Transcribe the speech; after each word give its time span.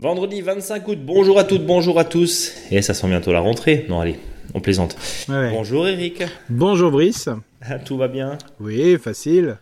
Vendredi 0.00 0.40
25 0.40 0.88
août, 0.88 0.98
bonjour 1.00 1.38
à 1.38 1.44
toutes, 1.44 1.64
bonjour 1.64 2.00
à 2.00 2.04
tous. 2.04 2.52
Et 2.72 2.82
ça 2.82 2.92
sent 2.92 3.06
bientôt 3.06 3.32
la 3.32 3.38
rentrée. 3.38 3.86
Non, 3.88 4.00
allez, 4.00 4.18
on 4.52 4.60
plaisante. 4.60 4.96
Bonjour 5.28 5.86
Eric. 5.86 6.24
Bonjour 6.50 6.90
Brice. 6.90 7.28
Ah, 7.62 7.78
tout 7.78 7.96
va 7.96 8.08
bien? 8.08 8.36
Oui, 8.58 8.98
facile. 8.98 9.58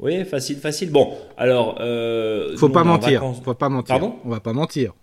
Oui, 0.00 0.24
facile, 0.24 0.56
facile. 0.56 0.90
Bon, 0.90 1.14
alors. 1.38 1.76
Euh, 1.80 2.56
Faut 2.56 2.68
pas 2.68 2.82
mentir. 2.82 3.22
Faut 3.44 3.54
pas 3.54 3.68
mentir. 3.68 3.98
Pardon? 4.00 4.16
On 4.24 4.30
va 4.30 4.40
pas 4.40 4.52
mentir. 4.52 4.94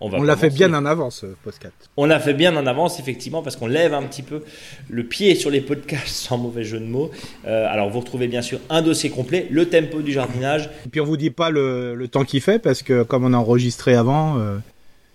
On, 0.00 0.22
l'a 0.22 0.36
fait 0.36 0.50
bien 0.50 0.72
en 0.72 0.86
avance, 0.86 1.20
ce 1.20 1.26
podcast. 1.26 1.74
On 1.96 2.06
l'a 2.06 2.18
fait 2.20 2.32
bien 2.32 2.56
en 2.56 2.66
avance, 2.66 2.98
effectivement, 2.98 3.42
parce 3.42 3.56
qu'on 3.56 3.66
lève 3.66 3.92
un 3.92 4.02
petit 4.04 4.22
peu 4.22 4.42
le 4.88 5.04
pied 5.04 5.34
sur 5.34 5.50
les 5.50 5.60
podcasts, 5.60 6.06
sans 6.08 6.38
mauvais 6.38 6.64
jeu 6.64 6.80
de 6.80 6.86
mots. 6.86 7.10
Euh, 7.46 7.66
alors, 7.68 7.90
vous 7.90 8.00
retrouvez 8.00 8.26
bien 8.26 8.42
sûr 8.42 8.60
un 8.70 8.80
dossier 8.80 9.10
complet, 9.10 9.46
le 9.50 9.68
tempo 9.68 10.00
du 10.00 10.12
jardinage. 10.12 10.70
Et 10.86 10.88
puis, 10.88 11.00
on 11.00 11.04
vous 11.04 11.18
dit 11.18 11.30
pas 11.30 11.50
le, 11.50 12.06
temps 12.10 12.24
qu'il 12.24 12.40
fait, 12.40 12.58
parce 12.58 12.82
que 12.82 13.02
comme 13.02 13.24
on 13.24 13.34
a 13.34 13.36
enregistré 13.36 13.94
avant, 13.94 14.38
euh, 14.38 14.56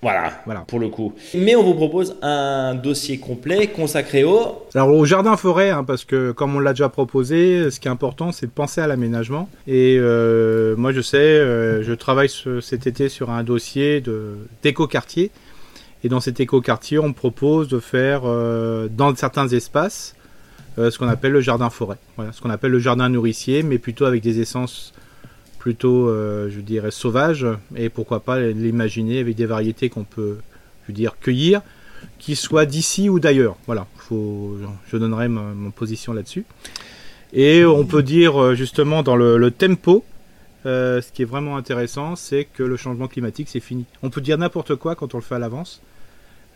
voilà, 0.06 0.34
voilà, 0.46 0.60
pour 0.60 0.78
le 0.78 0.90
coup. 0.90 1.16
Mais 1.34 1.56
on 1.56 1.64
vous 1.64 1.74
propose 1.74 2.16
un 2.22 2.76
dossier 2.76 3.18
complet 3.18 3.66
consacré 3.66 4.24
au... 4.24 4.68
Alors 4.76 4.90
au 4.90 5.04
jardin-forêt, 5.04 5.72
hein, 5.72 5.84
parce 5.84 6.06
que 6.06 6.32
comme 6.32 6.56
on 6.56 6.60
l'a 6.60 6.74
déjà 6.74 6.90
proposé, 6.90 7.72
ce 7.72 7.80
qui 7.80 7.88
est 7.88 7.92
important, 7.92 8.32
c'est 8.32 8.46
de 8.46 8.52
penser 8.52 8.82
à 8.82 8.86
l'aménagement. 8.86 9.50
Et 9.66 9.98
euh, 10.00 10.76
moi, 10.76 10.92
je 10.92 11.02
sais, 11.02 11.18
euh, 11.18 11.82
je 11.82 11.92
travaille 11.94 12.30
cet 12.62 12.86
été 12.86 13.10
sur 13.10 13.32
un 13.32 13.44
dossier 13.44 14.04
d'éco-quartier. 14.62 15.32
Et 16.04 16.08
dans 16.08 16.20
cet 16.20 16.40
éco-quartier, 16.40 17.00
on 17.00 17.12
propose 17.12 17.68
de 17.68 17.80
faire, 17.80 18.26
euh, 18.26 18.88
dans 18.88 19.16
certains 19.16 19.48
espaces, 19.48 20.16
ce 20.78 20.96
qu'on 21.00 21.08
appelle 21.08 21.32
le 21.32 21.42
jardin-forêt. 21.42 21.98
Voilà, 22.16 22.32
ce 22.32 22.42
qu'on 22.42 22.52
appelle 22.52 22.70
le 22.70 22.78
jardin 22.78 23.10
nourricier, 23.10 23.64
mais 23.64 23.80
plutôt 23.80 24.06
avec 24.06 24.22
des 24.22 24.40
essences 24.40 24.94
plutôt, 25.66 26.10
euh, 26.10 26.48
je 26.52 26.60
dirais, 26.62 26.92
sauvage, 26.92 27.44
et 27.76 27.90
pourquoi 27.90 28.20
pas 28.20 28.40
l'imaginer 28.40 29.18
avec 29.18 29.36
des 29.36 29.48
variétés 29.48 29.90
qu'on 29.90 30.04
peut, 30.04 30.38
je 30.84 30.90
veux 30.90 30.94
dire, 30.94 31.18
cueillir, 31.20 31.64
qui 32.20 32.36
soient 32.36 32.68
d'ici 32.68 33.10
ou 33.10 33.20
d'ailleurs. 33.20 33.56
Voilà, 33.66 33.88
faut, 33.98 34.58
je 34.88 34.96
donnerai 34.96 35.28
mon 35.28 35.72
position 35.72 36.14
là-dessus. 36.14 36.46
Et 37.34 37.66
on 37.66 37.84
peut 37.84 38.04
dire 38.04 38.40
euh, 38.40 38.54
justement 38.54 39.02
dans 39.02 39.16
le, 39.16 39.50
tempo, 39.50 40.06
euh, 40.68 41.02
ce 41.02 41.12
qui 41.12 41.24
est 41.24 41.26
vraiment 41.26 41.58
intéressant, 41.58 42.16
c'est 42.16 42.46
que 42.46 42.62
le 42.62 42.78
changement 42.78 43.08
climatique, 43.08 43.48
c'est 43.50 43.60
fini. 43.60 43.86
On 44.04 44.12
peut 44.12 44.22
dire 44.22 44.38
n'importe 44.38 44.76
quoi 44.76 44.94
quand 44.94 45.16
on 45.16 45.18
le 45.18 45.24
fait 45.24 45.34
à 45.34 45.40
l'avance. 45.40 45.82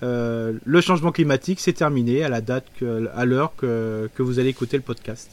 le 0.03 0.81
changement 0.81 1.11
climatique, 1.11 1.61
c'est 1.61 1.73
terminé 1.73 2.23
à 2.23 2.30
la 2.30 2.41
date, 2.41 2.67
à 3.15 3.25
l'heure 3.25 3.55
que, 3.57 4.07
que 4.13 4.21
vous 4.21 4.37
allez 4.37 4.49
écouter 4.49 4.77
le 4.77 4.83
podcast. 4.83 5.31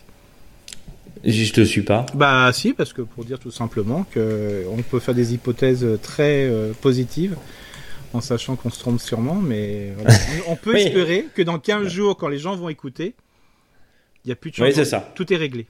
Je 1.25 1.53
te 1.53 1.63
suis 1.63 1.83
pas. 1.83 2.07
Bah 2.15 2.51
si, 2.53 2.73
parce 2.73 2.93
que 2.93 3.03
pour 3.03 3.25
dire 3.25 3.39
tout 3.39 3.51
simplement 3.51 4.05
que 4.11 4.65
on 4.71 4.83
peut 4.83 5.01
faire 5.01 5.15
des 5.15 5.35
hypothèses 5.35 5.87
très 6.03 6.45
euh, 6.45 6.73
positives 6.81 7.37
en 8.13 8.21
sachant 8.21 8.57
qu'on 8.57 8.71
se 8.71 8.79
trompe 8.79 9.01
sûrement, 9.01 9.35
mais 9.35 9.93
on 10.49 10.57
peut 10.57 10.77
espérer 10.77 11.27
que 11.35 11.43
dans 11.43 11.59
15 11.59 11.89
jours, 11.89 12.17
quand 12.17 12.29
les 12.29 12.39
gens 12.39 12.57
vont 12.57 12.69
écouter, 12.69 13.15
il 14.25 14.29
n'y 14.29 14.33
a 14.33 14.37
plus 14.37 14.51
de 14.51 14.57
chance. 14.57 14.67
Oui, 14.67 14.75
c'est 14.75 14.85
ça. 14.85 15.13
Tout 15.15 15.33
est 15.33 15.37
réglé. 15.37 15.67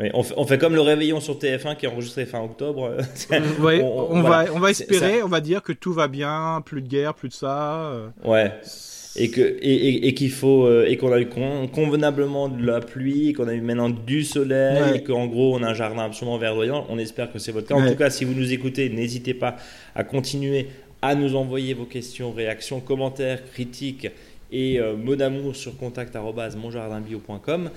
Oui, 0.00 0.10
on, 0.14 0.46
fait, 0.46 0.58
comme 0.58 0.76
le 0.76 0.80
réveillon 0.80 1.18
sur 1.18 1.38
TF1 1.38 1.76
qui 1.76 1.86
est 1.86 1.88
enregistré 1.88 2.24
fin 2.24 2.40
octobre. 2.40 2.96
oui, 3.58 3.80
on, 3.82 4.22
va, 4.22 4.44
on 4.54 4.60
va 4.60 4.70
espérer, 4.70 5.24
on 5.24 5.28
va 5.28 5.40
dire 5.40 5.60
que 5.60 5.72
tout 5.72 5.92
va 5.92 6.06
bien, 6.06 6.62
plus 6.64 6.82
de 6.82 6.88
guerre, 6.88 7.14
plus 7.14 7.30
de 7.30 7.34
ça. 7.34 7.90
Euh. 7.90 8.08
Ouais 8.24 8.52
et 9.18 9.30
que 9.30 9.58
et, 9.60 10.14
qu'il 10.14 10.30
faut 10.30 10.64
euh, 10.64 10.86
et 10.88 10.96
qu'on 10.96 11.12
a 11.12 11.20
eu 11.20 11.28
convenablement 11.72 12.48
de 12.48 12.64
la 12.64 12.80
pluie, 12.80 13.32
qu'on 13.32 13.48
a 13.48 13.52
eu 13.52 13.60
maintenant 13.60 13.90
du 13.90 14.22
soleil, 14.22 14.96
et 14.96 15.02
qu'en 15.02 15.26
gros 15.26 15.56
on 15.56 15.62
a 15.62 15.68
un 15.68 15.74
jardin 15.74 16.04
absolument 16.04 16.38
verdoyant. 16.38 16.86
On 16.88 16.98
espère 16.98 17.32
que 17.32 17.38
c'est 17.38 17.52
votre 17.52 17.66
cas. 17.66 17.74
En 17.74 17.86
tout 17.86 17.96
cas, 17.96 18.10
si 18.10 18.24
vous 18.24 18.34
nous 18.34 18.52
écoutez, 18.52 18.88
n'hésitez 18.88 19.34
pas 19.34 19.56
à 19.94 20.04
continuer 20.04 20.68
à 21.02 21.14
nous 21.14 21.36
envoyer 21.36 21.74
vos 21.74 21.84
questions, 21.84 22.32
réactions, 22.32 22.80
commentaires, 22.80 23.44
critiques 23.52 24.08
et 24.50 24.80
euh, 24.80 24.96
mots 24.96 25.16
d'amour 25.16 25.56
sur 25.56 25.76
contact@monjardinbio.com. 25.76 27.70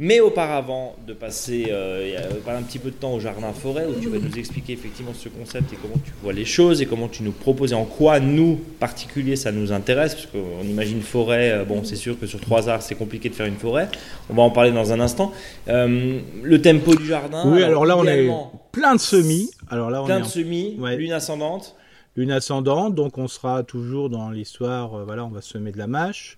Mais 0.00 0.18
auparavant 0.18 0.96
de 1.06 1.12
passer 1.12 1.66
euh, 1.70 2.18
un 2.48 2.62
petit 2.62 2.80
peu 2.80 2.90
de 2.90 2.96
temps 2.96 3.14
au 3.14 3.20
jardin 3.20 3.52
forêt, 3.52 3.86
où 3.86 4.00
tu 4.00 4.08
vas 4.08 4.18
nous 4.18 4.38
expliquer 4.38 4.72
effectivement 4.72 5.12
ce 5.14 5.28
concept 5.28 5.72
et 5.72 5.76
comment 5.80 5.94
tu 6.04 6.10
vois 6.20 6.32
les 6.32 6.44
choses 6.44 6.82
et 6.82 6.86
comment 6.86 7.06
tu 7.06 7.22
nous 7.22 7.30
proposes 7.30 7.70
et 7.70 7.76
en 7.76 7.84
quoi 7.84 8.18
nous, 8.18 8.58
particuliers, 8.80 9.36
ça 9.36 9.52
nous 9.52 9.70
intéresse, 9.70 10.16
parce 10.16 10.26
qu'on 10.26 10.64
imagine 10.64 11.00
forêt, 11.00 11.52
euh, 11.52 11.64
bon 11.64 11.84
c'est 11.84 11.94
sûr 11.94 12.18
que 12.18 12.26
sur 12.26 12.40
trois 12.40 12.68
arts 12.68 12.82
c'est 12.82 12.96
compliqué 12.96 13.28
de 13.28 13.36
faire 13.36 13.46
une 13.46 13.54
forêt, 13.54 13.88
on 14.30 14.34
va 14.34 14.42
en 14.42 14.50
parler 14.50 14.72
dans 14.72 14.92
un 14.92 14.98
instant. 14.98 15.30
Euh, 15.68 16.18
le 16.42 16.60
tempo 16.60 16.96
du 16.96 17.06
jardin. 17.06 17.44
Oui, 17.46 17.62
alors, 17.62 17.86
là 17.86 17.96
on 17.96 18.04
est 18.04 18.28
plein 18.72 18.96
de 18.96 19.00
semis. 19.00 19.50
Alors 19.70 19.90
là 19.90 20.02
on 20.02 20.06
plein 20.06 20.18
de 20.18 20.24
semis, 20.24 20.76
lune 20.96 21.12
ascendante. 21.12 21.76
Lune 22.16 22.32
ascendante, 22.32 22.96
donc 22.96 23.16
on 23.18 23.28
sera 23.28 23.62
toujours 23.62 24.10
dans 24.10 24.30
l'histoire, 24.30 25.04
voilà, 25.04 25.24
on 25.24 25.30
va 25.30 25.40
semer 25.40 25.70
de 25.70 25.78
la 25.78 25.86
mâche. 25.86 26.36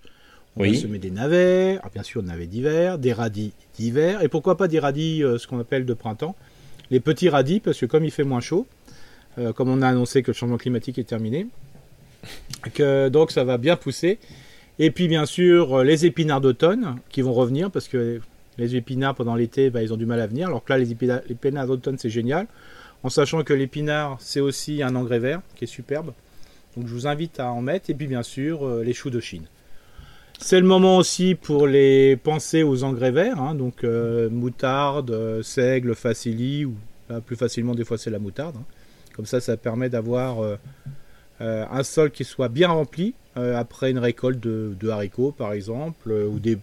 On 0.57 0.61
oui. 0.61 0.73
va 0.73 0.81
semer 0.81 0.97
des 0.97 1.11
navets, 1.11 1.77
bien 1.93 2.01
sûr 2.01 2.23
des 2.23 2.29
navets 2.29 2.47
d'hiver, 2.47 2.97
des 2.97 3.13
radis 3.13 3.53
d'hiver, 3.75 4.23
et 4.23 4.27
pourquoi 4.27 4.57
pas 4.57 4.67
des 4.67 4.79
radis, 4.79 5.23
euh, 5.23 5.37
ce 5.37 5.45
qu'on 5.45 5.59
appelle 5.59 5.85
de 5.85 5.93
printemps. 5.93 6.35
Les 6.89 6.99
petits 6.99 7.29
radis, 7.29 7.59
parce 7.59 7.79
que 7.79 7.85
comme 7.85 8.03
il 8.03 8.09
fait 8.09 8.23
moins 8.23 8.39
chaud, 8.39 8.65
euh, 9.37 9.53
comme 9.53 9.69
on 9.69 9.83
a 9.83 9.87
annoncé 9.87 10.23
que 10.23 10.31
le 10.31 10.33
changement 10.33 10.57
climatique 10.57 10.97
est 10.97 11.03
terminé, 11.03 11.45
que, 12.73 13.09
donc 13.09 13.29
ça 13.29 13.43
va 13.43 13.59
bien 13.59 13.75
pousser. 13.75 14.17
Et 14.79 14.89
puis 14.89 15.07
bien 15.07 15.27
sûr 15.27 15.79
euh, 15.79 15.83
les 15.83 16.07
épinards 16.07 16.41
d'automne 16.41 16.95
qui 17.09 17.21
vont 17.21 17.33
revenir, 17.33 17.69
parce 17.69 17.87
que 17.87 18.19
les 18.57 18.75
épinards 18.75 19.13
pendant 19.13 19.35
l'été, 19.35 19.69
bah, 19.69 19.83
ils 19.83 19.93
ont 19.93 19.97
du 19.97 20.07
mal 20.07 20.19
à 20.19 20.25
venir, 20.25 20.47
alors 20.47 20.63
que 20.63 20.73
là 20.73 20.79
les 20.79 20.91
épinards 20.91 21.67
d'automne 21.67 21.99
c'est 21.99 22.09
génial, 22.09 22.47
en 23.03 23.09
sachant 23.09 23.43
que 23.43 23.53
l'épinard 23.53 24.17
c'est 24.19 24.39
aussi 24.39 24.81
un 24.81 24.95
engrais 24.95 25.19
vert 25.19 25.41
qui 25.55 25.65
est 25.65 25.67
superbe. 25.67 26.13
Donc 26.75 26.87
je 26.87 26.93
vous 26.93 27.05
invite 27.05 27.39
à 27.39 27.51
en 27.51 27.61
mettre, 27.61 27.91
et 27.91 27.93
puis 27.93 28.07
bien 28.07 28.23
sûr 28.23 28.67
les 28.79 28.93
choux 28.93 29.11
de 29.11 29.19
Chine. 29.19 29.45
C'est 30.39 30.59
le 30.59 30.67
moment 30.67 30.97
aussi 30.97 31.35
pour 31.35 31.67
les 31.67 32.15
penser 32.15 32.61
aux 32.61 32.83
engrais 32.83 33.11
verts, 33.11 33.41
hein, 33.41 33.55
donc 33.55 33.83
euh, 33.83 34.29
moutarde, 34.29 35.09
euh, 35.11 35.41
seigle, 35.41 35.95
facili, 35.95 36.63
ou 36.63 36.75
plus 37.25 37.35
facilement 37.35 37.73
des 37.73 37.83
fois 37.83 37.97
c'est 37.97 38.09
la 38.09 38.19
moutarde. 38.19 38.55
Hein. 38.57 38.65
Comme 39.15 39.25
ça, 39.25 39.39
ça 39.39 39.57
permet 39.57 39.89
d'avoir 39.89 40.41
euh, 40.41 40.57
un 41.39 41.83
sol 41.83 42.11
qui 42.11 42.23
soit 42.23 42.49
bien 42.49 42.69
rempli 42.69 43.15
après 43.35 43.91
une 43.91 43.99
récolte 43.99 44.39
de, 44.39 44.89
haricots 44.89 45.31
par 45.31 45.53
exemple, 45.53 46.11
ou, 46.11 46.39
des, 46.39 46.57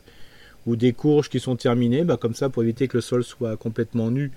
ou 0.67 0.77
des 0.77 0.93
courges 0.93 1.29
qui 1.29 1.39
sont 1.39 1.57
terminées, 1.57 2.05
bah, 2.05 2.17
comme 2.17 2.35
ça 2.35 2.49
pour 2.49 2.63
éviter 2.63 2.89
que 2.89 2.97
le 2.97 3.01
sol 3.01 3.23
soit 3.23 3.57
complètement 3.57 4.11
nu 4.11 4.33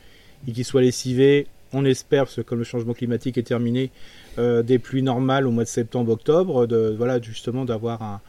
et 0.48 0.52
qu'il 0.52 0.66
soit 0.66 0.82
lessivé. 0.82 1.48
On 1.74 1.84
espère, 1.84 2.24
parce 2.24 2.36
que 2.36 2.42
comme 2.42 2.60
le 2.60 2.64
changement 2.64 2.94
climatique 2.94 3.38
est 3.38 3.44
terminé, 3.44 3.92
des 4.38 4.80
pluies 4.80 5.02
normales 5.02 5.48
au 5.48 5.52
mois 5.52 5.64
de 5.64 5.70
septembre-octobre, 5.70 6.68
voilà, 6.96 7.20
justement 7.20 7.66
d'avoir 7.66 8.02
un, 8.04 8.22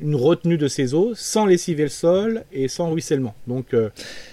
une 0.00 0.14
retenue 0.14 0.58
de 0.58 0.68
ces 0.68 0.94
eaux 0.94 1.12
sans 1.14 1.46
lessiver 1.46 1.84
le 1.84 1.88
sol 1.88 2.44
et 2.52 2.68
sans 2.68 2.90
ruissellement. 2.90 3.34
Donc 3.46 3.74
euh, 3.74 3.90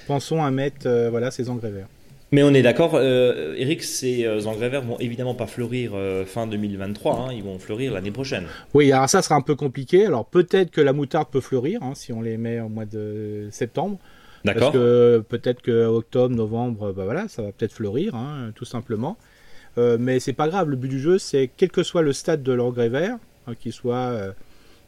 pensons 0.08 0.44
à 0.44 0.52
mettre 0.52 0.88
euh, 0.88 1.10
voilà, 1.10 1.32
ces 1.32 1.50
engrais 1.50 1.72
verts. 1.72 1.88
Mais 2.32 2.44
on 2.44 2.54
est 2.54 2.64
d'accord, 2.64 2.96
euh, 2.96 3.56
Eric, 3.56 3.84
ces 3.84 4.28
engrais 4.46 4.68
verts 4.68 4.82
vont 4.82 5.00
évidemment 5.00 5.36
pas 5.36 5.46
fleurir 5.48 5.94
fin 6.26 6.48
2023, 6.48 7.16
hein, 7.16 7.34
ils 7.34 7.44
vont 7.44 7.60
fleurir 7.60 7.94
l'année 7.94 8.12
prochaine. 8.12 8.46
Oui, 8.74 8.92
alors 8.92 9.08
ça 9.08 9.22
sera 9.22 9.36
un 9.36 9.42
peu 9.42 9.56
compliqué. 9.56 10.06
Alors 10.06 10.26
peut-être 10.26 10.72
que 10.72 10.82
la 10.82 10.92
moutarde 10.92 11.30
peut 11.32 11.40
fleurir 11.40 11.82
hein, 11.84 11.94
si 11.96 12.12
on 12.12 12.22
les 12.22 12.38
met 12.38 12.60
au 12.60 12.68
mois 12.68 12.86
de 12.86 13.48
septembre. 13.52 14.00
D'accord. 14.44 14.72
Parce 14.72 14.74
que 14.74 15.24
peut-être 15.30 15.62
que 15.62 15.86
octobre, 15.86 16.36
novembre, 16.36 16.92
bah 16.92 17.06
voilà, 17.06 17.28
ça 17.28 17.42
va 17.42 17.52
peut-être 17.52 17.74
fleurir, 17.74 18.16
hein, 18.16 18.52
tout 18.56 18.66
simplement. 18.66 19.18
mais 19.78 20.20
c'est 20.20 20.34
pas 20.34 20.50
grave. 20.50 20.70
Le 20.70 20.76
but 20.76 20.90
du 20.90 21.00
jeu, 21.00 21.20
c'est 21.20 21.50
quel 21.56 21.70
que 21.70 21.84
soit 21.84 22.02
le 22.02 22.12
stade 22.12 22.44
de 22.44 22.52
l'engrais 22.52 22.90
vert, 22.90 23.18
qu'il 23.60 23.72
soit 23.72 24.34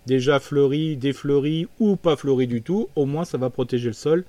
déjà 0.07 0.39
fleuri, 0.39 0.97
défleuri 0.97 1.67
ou 1.79 1.95
pas 1.97 2.15
fleuri 2.15 2.47
du 2.47 2.63
tout, 2.63 2.89
au 2.95 3.05
moins 3.05 3.25
ça 3.25 3.37
va 3.37 3.51
protéger 3.51 3.87
le 3.87 3.93
sol. 3.93 4.23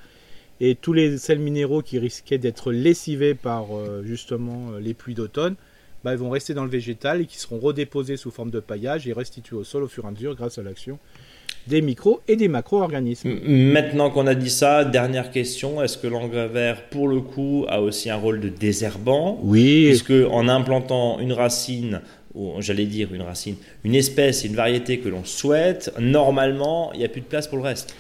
Et 0.61 0.75
tous 0.75 0.93
les 0.93 1.17
sels 1.19 1.39
minéraux 1.39 1.83
qui 1.83 1.99
risquaient 1.99 2.37
d'être 2.37 2.73
lessivés 2.73 3.35
par 3.35 3.67
euh, 3.75 4.03
justement 4.05 4.73
euh, 4.73 4.81
les 4.81 4.93
pluies 4.93 5.15
d'automne, 5.15 5.55
bah, 6.05 6.13
ils 6.13 6.19
vont 6.19 6.31
rester 6.31 6.53
dans 6.53 6.65
le 6.65 6.71
végétal 6.71 7.21
et 7.21 7.27
qui 7.27 7.39
seront 7.39 7.59
redéposés 7.59 8.17
sous 8.17 8.33
forme 8.33 8.51
de 8.51 8.61
paillage 8.61 9.07
et 9.07 9.13
restitués 9.13 9.57
au 9.57 9.65
sol 9.65 9.85
au 9.85 9.89
fur 9.89 10.05
et 10.05 10.09
à 10.09 10.11
mesure 10.11 10.35
grâce 10.35 10.59
à 10.59 10.63
l'action 10.63 10.99
des 11.69 11.83
micros 11.83 12.21
et 12.27 12.37
des 12.37 12.49
macro-organismes. 12.49 13.31
Maintenant 13.47 14.11
qu'on 14.11 14.27
a 14.27 14.35
dit 14.35 14.51
ça, 14.51 14.85
dernière 14.85 15.31
question, 15.31 15.83
est-ce 15.83 15.99
que 15.99 16.07
l'engrais 16.07 16.49
vert, 16.49 16.89
pour 16.89 17.09
le 17.09 17.21
coup, 17.21 17.67
a 17.69 17.81
aussi 17.81 18.11
un 18.11 18.17
rôle 18.17 18.41
de 18.41 18.49
désherbant? 18.49 19.39
Oui. 19.43 19.87
Puisque 19.89 20.13
en 20.31 20.49
implantant 20.49 21.21
une 21.21 21.33
racine 21.33 22.01
j'allais 22.61 22.87
dire 22.87 23.13
une 23.13 23.23
racine, 23.23 23.57
une 23.85 23.95
espèce 23.95 24.45
et 24.45 24.49
une 24.49 24.57
variété 24.57 24.99
que 24.99 25.09
l'on 25.09 25.25
souhaite, 25.25 25.93
normalement, 25.99 26.93
il 26.93 26.99
n'y 26.99 27.05
a 27.05 27.09
plus 27.09 27.21
de 27.21 27.27
place 27.27 27.47
pour 27.47 27.59
le 27.59 27.65
reste. 27.65 27.95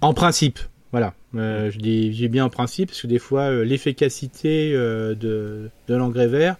En 0.00 0.14
principe, 0.14 0.58
voilà. 0.92 1.14
Euh, 1.34 1.70
je 1.70 1.78
dis 1.78 2.28
bien 2.28 2.46
en 2.46 2.50
principe, 2.50 2.88
parce 2.88 3.02
que 3.02 3.06
des 3.06 3.18
fois, 3.18 3.42
euh, 3.42 3.64
l'efficacité 3.64 4.72
euh, 4.72 5.14
de, 5.14 5.70
l'engrais 5.88 6.28
vert 6.28 6.56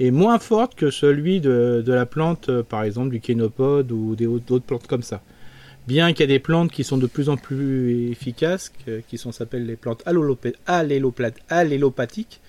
est 0.00 0.10
moins 0.10 0.38
forte 0.38 0.74
que 0.74 0.90
celui 0.90 1.40
de, 1.40 1.84
la 1.86 2.06
plante, 2.06 2.50
par 2.62 2.82
exemple 2.82 3.10
du 3.10 3.20
kénopode 3.20 3.92
ou 3.92 4.16
d'autres 4.16 4.64
plantes 4.64 4.86
comme 4.86 5.02
ça. 5.02 5.22
bien 5.86 6.12
qu'il 6.12 6.22
y 6.22 6.24
ait 6.24 6.26
des 6.26 6.38
plantes 6.38 6.72
qui 6.72 6.84
sont 6.84 6.96
de 6.96 7.06
plus 7.06 7.28
en 7.28 7.36
plus 7.36 8.10
efficaces, 8.10 8.72
qui 9.08 9.18
sont 9.18 9.30
s'appellent 9.30 9.66
les 9.66 9.76
plantes 9.76 10.02
allélopathiques. 10.06 12.40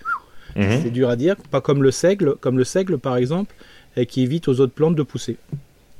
Mhm. 0.56 0.81
C'est 0.81 0.92
dur 0.92 1.09
à 1.09 1.15
dire, 1.15 1.36
pas 1.50 1.62
comme 1.62 1.83
le 1.83 1.92
seigle, 1.92 2.36
comme 2.38 2.57
le 2.57 2.63
seigle 2.63 2.97
par 2.97 3.18
exemple, 3.18 3.54
et 3.95 4.05
qui 4.05 4.21
évite 4.21 4.47
aux 4.47 4.59
autres 4.59 4.73
plantes 4.73 4.95
de 4.95 5.03
pousser. 5.03 5.38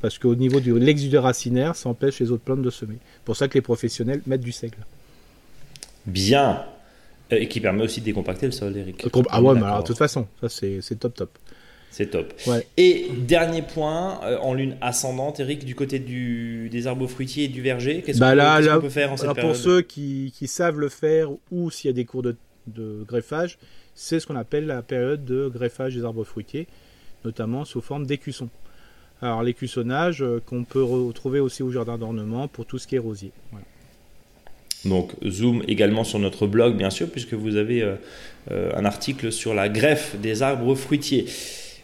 Parce 0.02 0.18
qu'au 0.18 0.36
niveau 0.36 0.60
de 0.60 0.74
l'exude 0.74 1.16
racinaire, 1.16 1.76
ça 1.76 1.90
empêche 1.90 2.20
les 2.20 2.32
autres 2.32 2.44
plantes 2.44 2.62
de 2.62 2.70
semer. 2.70 2.98
C'est 3.16 3.24
pour 3.24 3.36
ça 3.36 3.48
que 3.48 3.54
les 3.54 3.62
professionnels 3.62 4.22
mettent 4.26 4.42
du 4.42 4.52
seigle. 4.52 4.78
Bien. 6.06 6.66
Et 7.30 7.48
qui 7.48 7.60
permet 7.60 7.84
aussi 7.84 8.02
de 8.02 8.06
décompacter 8.06 8.48
le 8.48 8.52
sol, 8.52 8.76
Eric. 8.76 9.06
Ah 9.30 9.42
ouais, 9.42 9.54
mais 9.54 9.66
alors 9.66 9.84
de 9.84 9.88
toute 9.88 9.98
façon, 9.98 10.28
ça 10.42 10.50
c'est 10.50 11.00
top 11.00 11.14
top. 11.14 11.38
C'est 11.92 12.08
top. 12.08 12.34
Et 12.78 13.10
dernier 13.18 13.62
point, 13.62 14.22
euh, 14.24 14.38
en 14.38 14.54
lune 14.54 14.78
ascendante, 14.80 15.42
Eric, 15.42 15.66
du 15.66 15.76
côté 15.76 16.00
du, 16.00 16.70
des 16.70 16.88
arbres 16.88 17.06
fruitiers 17.06 17.46
et 17.46 17.48
du 17.50 17.62
verger, 17.62 18.02
qu'est-ce 18.02 18.18
bah 18.18 18.34
qu'on 18.62 18.82
peut 18.82 18.90
faire 18.90 19.12
en 19.12 19.18
cette 19.18 19.34
Pour 19.34 19.58
ceux 19.58 19.82
qui, 19.82 20.34
qui, 20.34 20.48
savent 20.48 20.80
le 20.80 20.88
faire 20.88 21.30
ou 21.52 21.70
s'il 21.70 21.90
y 21.90 21.92
a 21.92 21.94
des 21.94 22.06
cours 22.06 22.22
de, 22.22 22.38
de 22.68 23.04
greffage, 23.06 23.58
c'est 23.94 24.22
ce 24.22 24.28
qu'on 24.28 24.38
appelle 24.38 24.68
la 24.68 24.82
période 24.82 25.26
de 25.26 25.50
greffage 25.50 25.94
des 25.94 26.06
arbres 26.06 26.24
fruitiers, 26.24 26.68
notamment 27.26 27.66
sous 27.66 27.82
forme 27.82 28.06
d'écussons. 28.06 28.50
Alors 29.22 29.44
l'écussonnage 29.44 30.24
euh, 30.24 30.42
qu'on 30.46 30.64
peut 30.64 30.84
retrouver 30.84 31.40
aussi 31.40 31.64
au 31.64 31.72
jardin 31.72 31.98
d'ornement 31.98 32.48
pour 32.48 32.66
tout 32.66 32.78
ce 32.78 32.88
qui 32.88 32.96
est 32.96 33.00
rosier. 33.00 33.32
Donc 34.86 35.12
zoom 35.28 35.62
également 35.68 36.04
sur 36.04 36.18
notre 36.18 36.48
blog 36.48 36.76
bien 36.76 36.90
sûr 36.90 37.08
puisque 37.10 37.36
vous 37.36 37.56
avez 37.56 37.84
euh, 37.84 38.72
un 38.76 38.84
article 38.84 39.32
sur 39.32 39.54
la 39.54 39.70
greffe 39.70 40.16
des 40.20 40.42
arbres 40.42 40.74
fruitiers. 40.74 41.26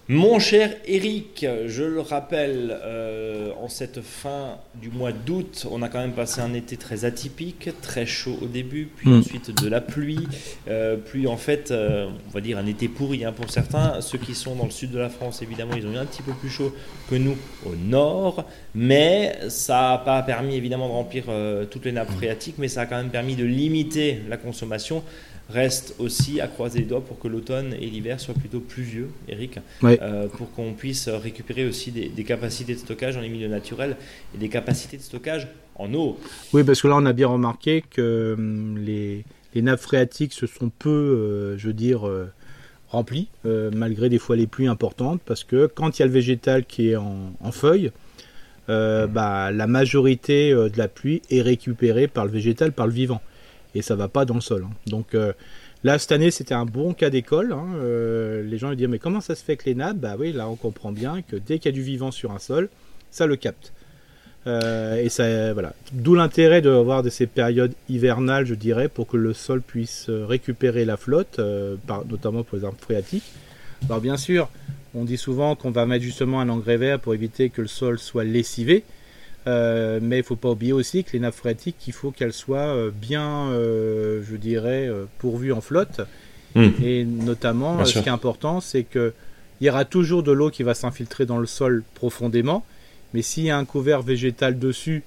Mon 0.09 0.39
cher 0.39 0.73
Eric, 0.85 1.45
je 1.65 1.83
le 1.83 1.99
rappelle, 1.99 2.79
euh, 2.81 3.51
en 3.61 3.67
cette 3.67 3.99
fin 3.99 4.55
du 4.75 4.89
mois 4.89 5.11
d'août, 5.11 5.67
on 5.69 5.81
a 5.81 5.89
quand 5.89 5.99
même 5.99 6.13
passé 6.13 6.39
un 6.39 6.53
été 6.53 6.77
très 6.77 7.03
atypique, 7.03 7.71
très 7.81 8.05
chaud 8.05 8.37
au 8.41 8.45
début, 8.45 8.87
puis 8.95 9.09
mm. 9.09 9.19
ensuite 9.19 9.61
de 9.61 9.67
la 9.67 9.81
pluie, 9.81 10.25
euh, 10.69 10.95
puis 10.95 11.27
en 11.27 11.35
fait, 11.35 11.71
euh, 11.71 12.07
on 12.25 12.31
va 12.31 12.39
dire 12.39 12.57
un 12.57 12.65
été 12.67 12.87
pourri 12.87 13.25
hein, 13.25 13.33
pour 13.33 13.49
certains. 13.49 13.99
Ceux 13.99 14.17
qui 14.17 14.33
sont 14.33 14.55
dans 14.55 14.63
le 14.63 14.71
sud 14.71 14.91
de 14.91 14.99
la 14.99 15.09
France, 15.09 15.41
évidemment, 15.41 15.73
ils 15.75 15.85
ont 15.85 15.91
eu 15.91 15.97
un 15.97 16.05
petit 16.05 16.21
peu 16.21 16.31
plus 16.31 16.49
chaud 16.49 16.73
que 17.09 17.15
nous 17.15 17.35
au 17.65 17.75
nord, 17.75 18.45
mais 18.75 19.37
ça 19.49 19.89
n'a 19.91 19.97
pas 19.97 20.23
permis 20.23 20.55
évidemment 20.55 20.87
de 20.87 20.93
remplir 20.93 21.25
toutes 21.69 21.83
les 21.83 21.91
nappes 21.91 22.11
phréatiques, 22.11 22.55
mais 22.59 22.69
ça 22.69 22.81
a 22.81 22.85
quand 22.85 22.95
même 22.95 23.09
permis 23.09 23.35
de 23.35 23.43
limiter 23.43 24.21
la 24.29 24.37
consommation 24.37 25.03
reste 25.49 25.95
aussi 25.99 26.41
à 26.41 26.47
croiser 26.47 26.79
les 26.79 26.85
doigts 26.85 27.03
pour 27.03 27.19
que 27.19 27.27
l'automne 27.27 27.73
et 27.73 27.85
l'hiver 27.85 28.19
soient 28.19 28.33
plutôt 28.33 28.59
pluvieux, 28.59 29.09
Eric, 29.29 29.59
euh, 29.83 30.27
pour 30.27 30.51
qu'on 30.51 30.73
puisse 30.73 31.07
récupérer 31.07 31.65
aussi 31.65 31.91
des, 31.91 32.23
capacités 32.23 32.73
de 32.73 32.79
stockage 32.79 33.15
dans 33.15 33.21
les 33.21 33.29
milieux 33.29 33.47
naturels 33.47 33.95
et 34.35 34.37
des 34.37 34.49
capacités 34.49 34.97
de 34.97 35.01
stockage 35.01 35.47
en 35.75 35.93
eau. 35.93 36.19
Oui, 36.53 36.63
parce 36.63 36.81
que 36.81 36.87
là, 36.87 36.95
on 36.97 37.05
a 37.05 37.13
bien 37.13 37.27
remarqué 37.27 37.83
que 37.89 38.35
hum, 38.37 38.77
les, 38.77 39.23
nappes 39.55 39.79
phréatiques 39.79 40.33
se 40.33 40.45
sont 40.45 40.69
peu, 40.69 40.89
euh, 40.89 41.57
je 41.57 41.67
veux 41.67 41.73
dire, 41.73 42.07
euh, 42.07 42.29
remplies, 42.89 43.27
malgré 43.43 44.07
des 44.07 44.17
fois 44.17 44.35
les 44.37 44.47
pluies 44.47 44.67
importantes, 44.67 45.19
parce 45.25 45.43
que 45.43 45.65
quand 45.67 45.97
il 45.97 46.01
y 46.01 46.03
a 46.03 46.05
le 46.05 46.11
végétal 46.11 46.65
qui 46.65 46.91
est 46.91 46.95
en, 46.95 47.33
en 47.41 47.51
feuilles, 47.51 47.91
mmh. 48.69 49.07
bah, 49.07 49.51
la 49.51 49.67
majorité 49.67 50.51
de 50.51 50.77
la 50.77 50.87
pluie 50.87 51.21
est 51.29 51.41
récupérée 51.41 52.07
par 52.07 52.23
le 52.23 52.31
végétal, 52.31 52.71
par 52.71 52.87
le 52.87 52.93
vivant 52.93 53.21
et 53.77 53.81
ça 53.81 53.95
va 53.95 54.07
pas 54.07 54.25
dans 54.25 54.35
le 54.35 54.41
sol. 54.41 54.65
Hein. 54.67 54.73
Donc 54.87 55.13
euh, 55.13 55.33
là, 55.83 55.99
cette 55.99 56.11
année, 56.11 56.31
c'était 56.31 56.53
un 56.53 56.65
bon 56.65 56.93
cas 56.93 57.09
d'école. 57.09 57.53
Hein. 57.53 57.65
Euh, 57.75 58.43
les 58.43 58.57
gens 58.57 58.69
me 58.69 58.75
disent 58.75 58.87
mais 58.87 58.99
comment 58.99 59.21
ça 59.21 59.35
se 59.35 59.43
fait 59.43 59.57
que 59.57 59.65
les 59.65 59.75
nappes 59.75 59.97
Bah 59.97 60.15
oui, 60.17 60.33
là, 60.33 60.49
on 60.49 60.55
comprend 60.55 60.91
bien 60.91 61.21
que 61.21 61.35
dès 61.35 61.59
qu'il 61.59 61.71
y 61.71 61.73
a 61.73 61.77
du 61.77 61.83
vivant 61.83 62.11
sur 62.11 62.31
un 62.31 62.39
sol, 62.39 62.69
ça 63.11 63.25
le 63.25 63.35
capte. 63.35 63.73
Euh, 64.45 64.95
et 64.95 65.09
ça, 65.09 65.53
voilà. 65.53 65.73
D'où 65.91 66.15
l'intérêt 66.15 66.61
d'avoir 66.61 67.03
de 67.03 67.09
ces 67.09 67.27
périodes 67.27 67.73
hivernales, 67.89 68.45
je 68.45 68.55
dirais, 68.55 68.87
pour 68.87 69.07
que 69.07 69.17
le 69.17 69.33
sol 69.33 69.61
puisse 69.61 70.09
récupérer 70.09 70.85
la 70.85 70.97
flotte, 70.97 71.39
notamment 72.09 72.43
pour 72.43 72.57
les 72.57 72.63
arbres 72.63 72.79
phréatiques. 72.79 73.25
Alors 73.89 74.01
bien 74.01 74.17
sûr, 74.17 74.49
on 74.95 75.03
dit 75.03 75.17
souvent 75.17 75.55
qu'on 75.55 75.71
va 75.71 75.85
mettre 75.85 76.03
justement 76.03 76.39
un 76.39 76.49
engrais 76.49 76.77
vert 76.77 76.99
pour 76.99 77.13
éviter 77.13 77.49
que 77.49 77.61
le 77.61 77.67
sol 77.67 77.99
soit 77.99 78.23
lessivé. 78.23 78.83
Euh, 79.47 79.99
mais 80.01 80.17
il 80.17 80.21
ne 80.21 80.25
faut 80.25 80.35
pas 80.35 80.49
oublier 80.49 80.73
aussi 80.73 81.03
que 81.03 81.13
les 81.13 81.19
nappes 81.19 81.35
phréatiques, 81.35 81.77
il 81.87 81.93
faut 81.93 82.11
qu'elles 82.11 82.33
soient 82.33 82.75
euh, 82.75 82.91
bien, 82.93 83.47
euh, 83.47 84.21
je 84.29 84.35
dirais, 84.35 84.89
pourvues 85.19 85.53
en 85.53 85.61
flotte. 85.61 86.01
Hmm. 86.55 86.69
Et 86.83 87.05
notamment, 87.05 87.83
ce 87.85 87.99
qui 87.99 88.09
est 88.09 88.11
important, 88.11 88.59
c'est 88.61 88.83
qu'il 88.83 89.13
y 89.61 89.69
aura 89.69 89.85
toujours 89.85 90.23
de 90.23 90.31
l'eau 90.31 90.49
qui 90.49 90.63
va 90.63 90.73
s'infiltrer 90.73 91.25
dans 91.25 91.37
le 91.37 91.45
sol 91.45 91.83
profondément. 91.93 92.65
Mais 93.13 93.21
s'il 93.21 93.45
y 93.45 93.49
a 93.49 93.57
un 93.57 93.65
couvert 93.65 94.01
végétal 94.01 94.59
dessus 94.59 95.03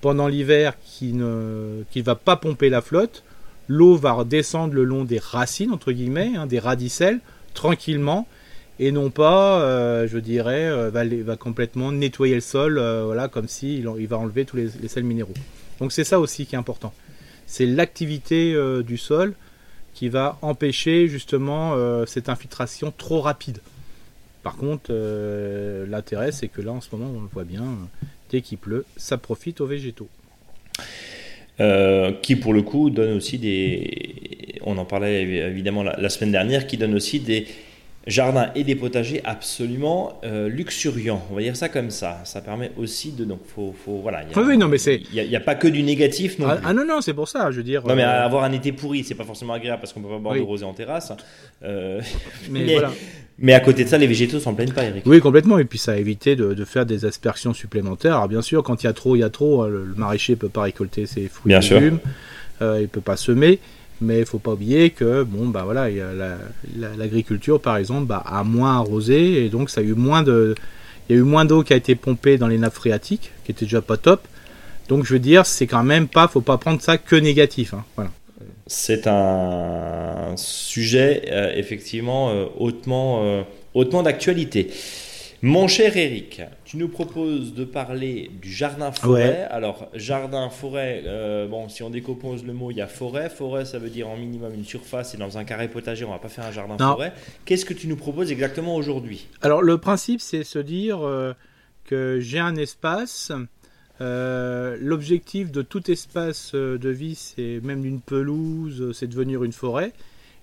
pendant 0.00 0.26
l'hiver 0.26 0.74
qui 0.84 1.12
ne 1.12 1.84
qui 1.90 2.00
va 2.00 2.14
pas 2.14 2.36
pomper 2.36 2.70
la 2.70 2.80
flotte, 2.80 3.24
l'eau 3.68 3.96
va 3.96 4.24
descendre 4.24 4.74
le 4.74 4.84
long 4.84 5.04
des 5.04 5.18
racines, 5.18 5.70
entre 5.70 5.92
guillemets, 5.92 6.32
hein, 6.36 6.46
des 6.46 6.58
radicelles, 6.58 7.20
tranquillement 7.52 8.26
et 8.82 8.90
non 8.90 9.10
pas, 9.10 9.62
euh, 9.62 10.08
je 10.08 10.18
dirais, 10.18 10.64
euh, 10.64 10.90
va, 10.90 11.36
complètement 11.36 11.92
nettoyer 11.92 12.34
le 12.34 12.40
sol, 12.40 12.78
euh, 12.78 13.04
voilà, 13.04 13.28
comme 13.28 13.46
si 13.46 13.78
il, 13.78 14.08
va 14.08 14.18
enlever 14.18 14.44
tous 14.44 14.56
les, 14.56 14.88
sels 14.88 15.04
minéraux. 15.04 15.34
Donc 15.78 15.92
c'est 15.92 16.02
ça 16.02 16.18
aussi 16.18 16.46
qui 16.46 16.56
est 16.56 16.58
important. 16.58 16.92
C'est 17.46 17.64
l'activité 17.64 18.56
du 18.84 18.96
sol 18.96 19.34
qui 19.94 20.08
va 20.08 20.38
empêcher 20.42 21.06
justement 21.06 21.76
cette 22.06 22.28
infiltration 22.28 22.92
trop 22.96 23.20
rapide. 23.20 23.58
Par 24.42 24.56
contre, 24.56 24.90
l'intérêt, 25.88 26.32
c'est 26.32 26.48
que 26.48 26.62
là, 26.62 26.72
en 26.72 26.80
ce 26.80 26.88
moment, 26.92 27.12
on 27.14 27.20
le 27.20 27.28
voit 27.28 27.44
bien, 27.44 27.64
dès 28.30 28.40
qu'il 28.40 28.58
pleut, 28.58 28.86
ça 28.96 29.18
profite 29.18 29.60
aux 29.60 29.66
végétaux. 29.66 30.08
qui 32.22 32.36
pour 32.36 32.54
le 32.54 32.62
coup 32.62 32.88
donne 32.88 33.16
aussi 33.16 33.38
des, 33.38 34.58
on 34.62 34.78
en 34.78 34.86
parlait 34.86 35.22
évidemment 35.22 35.82
la 35.82 36.08
semaine 36.08 36.32
dernière, 36.32 36.66
qui 36.66 36.78
donne 36.78 36.94
aussi 36.94 37.20
des, 37.20 37.46
jardin 38.06 38.50
et 38.54 38.64
des 38.64 38.74
potagers 38.74 39.20
absolument 39.24 40.20
euh, 40.24 40.48
luxuriants. 40.48 41.22
On 41.30 41.34
va 41.34 41.42
dire 41.42 41.56
ça 41.56 41.68
comme 41.68 41.90
ça. 41.90 42.20
Ça 42.24 42.40
permet 42.40 42.72
aussi 42.76 43.12
de 43.12 43.24
donc 43.24 43.40
faut, 43.46 43.74
faut 43.84 43.98
voilà. 43.98 44.22
oui, 44.36 44.56
non 44.56 44.68
mais 44.68 44.78
c'est 44.78 45.02
il 45.12 45.28
n'y 45.28 45.36
a, 45.36 45.40
pas 45.40 45.54
que 45.54 45.68
du 45.68 45.82
négatif 45.82 46.38
non 46.38 46.48
ah, 46.48 46.60
ah, 46.64 46.72
non 46.72 46.84
non 46.84 47.00
c'est 47.00 47.14
pour 47.14 47.28
ça 47.28 47.50
je 47.50 47.58
veux 47.58 47.62
dire. 47.62 47.86
Non 47.86 47.94
mais 47.94 48.02
euh, 48.02 48.24
avoir 48.24 48.44
un 48.44 48.52
été 48.52 48.72
pourri 48.72 49.04
c'est 49.04 49.14
pas 49.14 49.24
forcément 49.24 49.52
agréable 49.52 49.80
parce 49.80 49.92
qu'on 49.92 50.00
peut 50.00 50.08
pas 50.08 50.18
boire 50.18 50.34
de 50.34 50.40
rosé 50.40 50.64
en 50.64 50.74
terrasse. 50.74 51.12
Euh, 51.62 52.00
mais, 52.50 52.72
voilà. 52.72 52.90
mais, 53.38 53.52
à 53.52 53.60
côté 53.60 53.84
de 53.84 53.88
ça 53.88 53.98
les 53.98 54.06
végétaux 54.06 54.40
s'en 54.40 54.54
plaignent 54.54 54.72
pas 54.72 54.84
Eric. 54.84 55.04
Oui 55.06 55.20
complètement 55.20 55.58
et 55.58 55.64
puis 55.64 55.78
ça 55.78 55.92
a 55.92 55.96
évité 55.96 56.34
de, 56.34 56.54
de, 56.54 56.64
faire 56.64 56.86
des 56.86 57.04
aspersions 57.04 57.54
supplémentaires. 57.54 58.14
Alors 58.14 58.28
bien 58.28 58.42
sûr 58.42 58.62
quand 58.62 58.82
il 58.82 58.86
y 58.86 58.90
a 58.90 58.92
trop 58.92 59.16
il 59.16 59.20
y 59.20 59.24
a 59.24 59.30
trop 59.30 59.68
le, 59.68 59.94
maraîcher 59.96 60.36
peut 60.36 60.48
pas 60.48 60.62
récolter 60.62 61.06
ses 61.06 61.28
fruits 61.28 61.52
et 61.52 61.60
légumes. 61.60 61.98
Il 62.60 62.88
peut 62.88 63.00
pas 63.00 63.16
semer. 63.16 63.58
Mais 64.02 64.18
il 64.18 64.26
faut 64.26 64.40
pas 64.40 64.52
oublier 64.52 64.90
que 64.90 65.22
bon 65.22 65.46
bah 65.46 65.62
voilà, 65.64 65.88
l'agriculture 66.98 67.60
par 67.60 67.76
exemple 67.76 68.06
bah, 68.06 68.22
a 68.26 68.42
moins 68.42 68.78
arrosé 68.78 69.44
et 69.44 69.48
donc 69.48 69.70
ça 69.70 69.80
a 69.80 69.84
eu 69.84 69.94
moins 69.94 70.24
de, 70.24 70.56
il 71.08 71.16
y 71.16 71.18
a 71.18 71.20
eu 71.20 71.24
moins 71.24 71.44
d'eau 71.44 71.62
qui 71.62 71.72
a 71.72 71.76
été 71.76 71.94
pompée 71.94 72.38
dans 72.38 72.48
les 72.48 72.58
nappes 72.58 72.74
phréatiques, 72.74 73.32
qui 73.44 73.52
était 73.52 73.64
déjà 73.64 73.80
pas 73.80 73.96
top. 73.96 74.26
Donc 74.88 75.04
je 75.04 75.12
veux 75.12 75.18
dire, 75.18 75.46
c'est 75.46 75.66
quand 75.66 75.84
même 75.84 76.08
pas, 76.08 76.28
faut 76.28 76.40
pas 76.40 76.58
prendre 76.58 76.80
ça 76.80 76.98
que 76.98 77.16
négatif. 77.16 77.74
Hein. 77.74 77.84
voilà. 77.96 78.10
C'est 78.66 79.06
un 79.06 80.34
sujet 80.36 81.24
euh, 81.30 81.52
effectivement 81.54 82.30
euh, 82.30 82.46
hautement, 82.58 83.22
euh, 83.24 83.42
hautement 83.74 84.02
d'actualité. 84.02 84.70
Mon 85.44 85.66
cher 85.66 85.96
Eric, 85.96 86.40
tu 86.64 86.76
nous 86.76 86.86
proposes 86.86 87.52
de 87.52 87.64
parler 87.64 88.30
du 88.40 88.52
jardin-forêt. 88.52 89.48
Alors, 89.50 89.88
jardin-forêt, 89.92 91.02
euh, 91.04 91.48
bon, 91.48 91.68
si 91.68 91.82
on 91.82 91.90
décompose 91.90 92.44
le 92.44 92.52
mot, 92.52 92.70
il 92.70 92.76
y 92.76 92.80
a 92.80 92.86
forêt. 92.86 93.28
Forêt, 93.28 93.64
ça 93.64 93.80
veut 93.80 93.90
dire 93.90 94.08
en 94.08 94.16
minimum 94.16 94.54
une 94.54 94.64
surface 94.64 95.14
et 95.14 95.16
dans 95.16 95.38
un 95.38 95.44
carré 95.44 95.66
potager, 95.66 96.04
on 96.04 96.12
va 96.12 96.20
pas 96.20 96.28
faire 96.28 96.46
un 96.46 96.52
jardin-forêt. 96.52 97.12
Qu'est-ce 97.44 97.64
que 97.64 97.74
tu 97.74 97.88
nous 97.88 97.96
proposes 97.96 98.30
exactement 98.30 98.76
aujourd'hui? 98.76 99.26
Alors, 99.40 99.62
le 99.62 99.78
principe, 99.78 100.20
c'est 100.20 100.44
se 100.44 100.60
dire 100.60 101.04
euh, 101.04 101.32
que 101.86 102.20
j'ai 102.20 102.38
un 102.38 102.54
espace. 102.54 103.32
Euh, 104.00 104.76
l'objectif 104.80 105.50
de 105.50 105.62
tout 105.62 105.90
espace 105.90 106.54
de 106.54 106.88
vie, 106.88 107.16
c'est 107.16 107.58
même 107.64 107.82
d'une 107.82 108.00
pelouse, 108.00 108.92
c'est 108.96 109.08
devenir 109.08 109.42
une 109.42 109.52
forêt. 109.52 109.92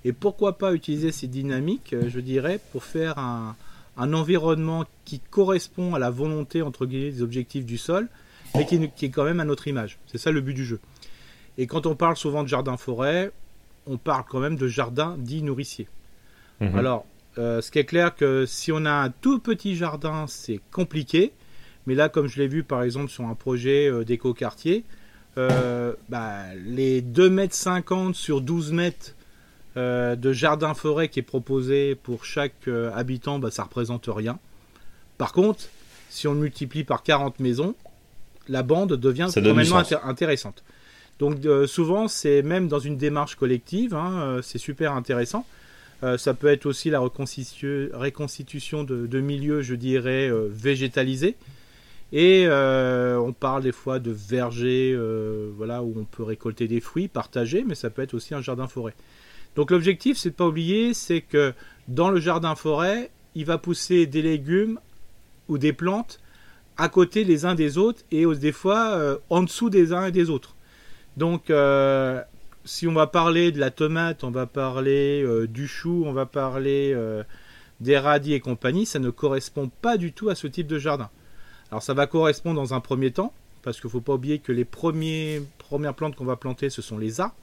Et 0.04 0.12
pourquoi 0.12 0.58
pas 0.58 0.74
utiliser 0.74 1.14
ces 1.14 1.28
dynamiques, 1.28 1.96
je 2.06 2.20
dirais, 2.20 2.60
pour 2.74 2.84
faire 2.84 3.18
un, 3.18 3.56
un 4.00 4.14
environnement 4.14 4.86
qui 5.06 5.20
correspond 5.20 5.94
à 5.94 6.00
la 6.00 6.10
volonté, 6.10 6.62
entre 6.62 6.86
guillemets, 6.86 7.12
des 7.12 7.22
objectifs 7.22 7.66
du 7.66 7.78
sol, 7.78 8.08
mais 8.56 8.66
qui, 8.66 8.76
est 8.76 9.10
quand 9.10 9.26
même 9.26 9.40
à 9.40 9.46
notre 9.46 9.68
image. 9.68 10.00
C'est 10.08 10.18
ça 10.18 10.32
le 10.32 10.42
but 10.42 10.54
du 10.54 10.66
jeu. 10.66 10.80
Et 11.58 11.68
quand 11.68 11.86
on 11.86 11.96
parle 11.96 12.16
souvent 12.16 12.44
de 12.44 12.48
jardin-forêt, 12.48 13.32
on 13.86 13.98
parle 13.98 14.24
quand 14.28 14.40
même 14.40 14.56
de 14.56 14.68
jardin 14.68 15.16
dit 15.20 15.44
nourricier. 15.44 15.88
Mhm. 16.62 16.76
Alors, 16.76 17.06
euh, 17.38 17.62
ce 17.62 17.72
qui 17.72 17.80
est 17.80 17.86
clair 17.86 18.16
que 18.16 18.46
si 18.46 18.72
on 18.72 18.86
a 18.86 18.92
un 18.92 19.10
tout 19.10 19.40
petit 19.40 19.76
jardin, 19.76 20.26
c'est 20.28 20.62
compliqué. 20.72 21.34
Mais 21.86 21.96
là, 21.96 22.08
comme 22.08 22.28
je 22.28 22.40
l'ai 22.40 22.48
vu 22.48 22.64
par 22.64 22.84
exemple 22.84 23.10
sur 23.10 23.26
un 23.26 23.36
projet 23.36 23.90
euh, 23.90 24.06
d'éco-quartier, 24.06 24.86
euh, 25.38 25.94
bah, 26.08 26.54
les 26.56 27.02
2,50 27.02 28.08
m 28.08 28.14
sur 28.14 28.42
12 28.42 28.72
mètres 28.72 29.16
euh, 29.80 30.16
de 30.16 30.32
jardin-forêt 30.32 31.10
qui 31.10 31.20
est 31.20 31.24
proposé 31.24 31.96
pour 31.96 32.26
chaque 32.26 32.68
euh, 32.68 32.92
habitant, 32.94 33.40
bah, 33.40 33.52
ça 33.52 33.64
représente 33.64 34.06
rien. 34.08 34.38
Par 35.18 35.34
contre, 35.34 35.66
si 36.10 36.28
on 36.28 36.36
multiplie 36.36 36.84
par 36.84 37.04
40 37.04 37.40
maisons, 37.40 37.76
la 38.48 38.64
bande 38.64 38.94
devient 38.94 39.30
vraiment 39.36 39.82
intéressante. 40.04 40.64
Donc 41.20 41.36
souvent, 41.68 42.08
c'est 42.08 42.42
même 42.42 42.70
dans 42.70 42.80
une 42.80 42.96
démarche 42.96 43.36
collective, 43.36 43.94
hein, 43.94 44.40
c'est 44.42 44.58
super 44.58 44.94
intéressant. 44.94 45.46
ça 46.18 46.34
peut 46.34 46.48
être 46.48 46.66
aussi 46.66 46.90
la 46.90 47.02
reconstitution 47.02 48.86
de, 48.86 49.06
de 49.06 49.20
milieux, 49.20 49.62
je 49.62 49.76
dirais, 49.76 50.32
végétalisés. 50.50 51.36
Et 52.12 52.46
euh, 52.48 53.20
on 53.20 53.34
parle 53.34 53.64
des 53.64 53.72
fois 53.72 54.00
de 54.00 54.12
vergers 54.12 54.94
euh, 54.96 55.52
voilà, 55.56 55.84
où 55.84 55.94
on 55.96 56.06
peut 56.06 56.24
récolter 56.24 56.68
des 56.68 56.80
fruits, 56.80 57.08
partager, 57.08 57.64
mais 57.68 57.76
ça 57.76 57.90
peut 57.90 58.02
être 58.02 58.16
aussi 58.16 58.34
un 58.34 58.42
jardin-forêt. 58.42 58.96
Donc 59.56 59.72
l'objectif, 59.72 60.18
c'est 60.18 60.30
de 60.30 60.36
pas 60.36 60.48
oublier, 60.48 60.94
c'est 60.94 61.22
que 61.22 61.54
dans 61.88 62.10
le 62.10 62.20
jardin-forêt, 62.20 63.12
il 63.36 63.46
va 63.46 63.58
pousser 63.58 64.06
des 64.06 64.22
légumes 64.22 64.80
ou 65.48 65.58
des 65.58 65.74
plantes 65.74 66.20
à 66.78 66.88
côté 66.88 67.24
les 67.24 67.46
uns 67.46 67.56
des 67.56 67.78
autres 67.78 68.02
et 68.12 68.26
des 68.26 68.52
fois 68.52 68.92
euh, 68.92 69.18
en 69.30 69.44
dessous 69.44 69.70
des 69.70 69.92
uns 69.92 70.06
et 70.06 70.12
des 70.12 70.30
autres. 70.30 70.56
Donc 71.18 71.52
si 72.66 72.88
on 72.88 72.94
va 72.94 73.08
parler 73.08 73.52
de 73.52 73.60
la 73.60 73.72
tomate, 73.72 74.24
on 74.24 74.32
va 74.32 74.46
parler 74.46 75.26
du 75.48 75.68
chou, 75.68 76.04
on 76.06 76.14
va 76.14 76.26
parler 76.26 76.96
des 77.82 77.98
radis 77.98 78.34
et 78.34 78.40
compagnie, 78.40 78.86
ça 78.86 79.00
ne 79.00 79.10
correspond 79.10 79.70
pas 79.82 79.98
du 79.98 80.14
tout 80.14 80.30
à 80.30 80.36
ce 80.36 80.48
type 80.48 80.68
de 80.68 80.80
jardin. 80.80 81.10
Alors 81.72 81.84
ça 81.84 81.94
va 81.94 82.08
correspondre 82.08 82.62
dans 82.62 82.74
un 82.74 82.80
premier 82.80 83.12
temps, 83.12 83.34
parce 83.62 83.80
qu'il 83.80 83.88
ne 83.88 83.92
faut 83.92 84.02
pas 84.02 84.14
oublier 84.14 84.40
que 84.40 84.52
les 84.52 84.66
premières 84.66 85.94
plantes 85.96 86.16
qu'on 86.16 86.26
va 86.26 86.36
planter, 86.36 86.70
ce 86.70 86.82
sont 86.82 86.98
les 86.98 87.20
arbres, 87.20 87.36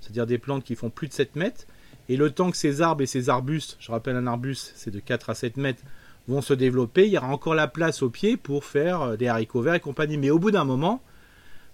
c'est-à-dire 0.00 0.26
des 0.26 0.38
plantes 0.38 0.64
qui 0.64 0.74
font 0.74 0.90
plus 0.90 1.08
de 1.08 1.12
7 1.12 1.36
mètres. 1.36 1.66
Et 2.08 2.16
le 2.16 2.30
temps 2.30 2.50
que 2.50 2.56
ces 2.56 2.82
arbres 2.82 3.02
et 3.02 3.06
ces 3.06 3.28
arbustes, 3.28 3.76
je 3.80 3.90
rappelle 3.92 4.16
un 4.16 4.26
arbuste, 4.26 4.72
c'est 4.74 4.90
de 4.90 5.00
4 5.00 5.30
à 5.30 5.34
7 5.34 5.56
mètres, 5.56 5.82
vont 6.28 6.42
se 6.42 6.54
développer, 6.54 7.06
il 7.06 7.12
y 7.12 7.18
aura 7.18 7.28
encore 7.28 7.54
la 7.54 7.68
place 7.68 8.02
au 8.02 8.10
pied 8.10 8.36
pour 8.36 8.64
faire 8.64 9.02
euh, 9.02 9.16
des 9.16 9.28
haricots 9.28 9.62
verts 9.62 9.74
et 9.74 9.80
compagnie. 9.80 10.16
Mais 10.16 10.30
au 10.30 10.38
bout 10.38 10.50
d'un 10.50 10.64
moment, 10.64 11.02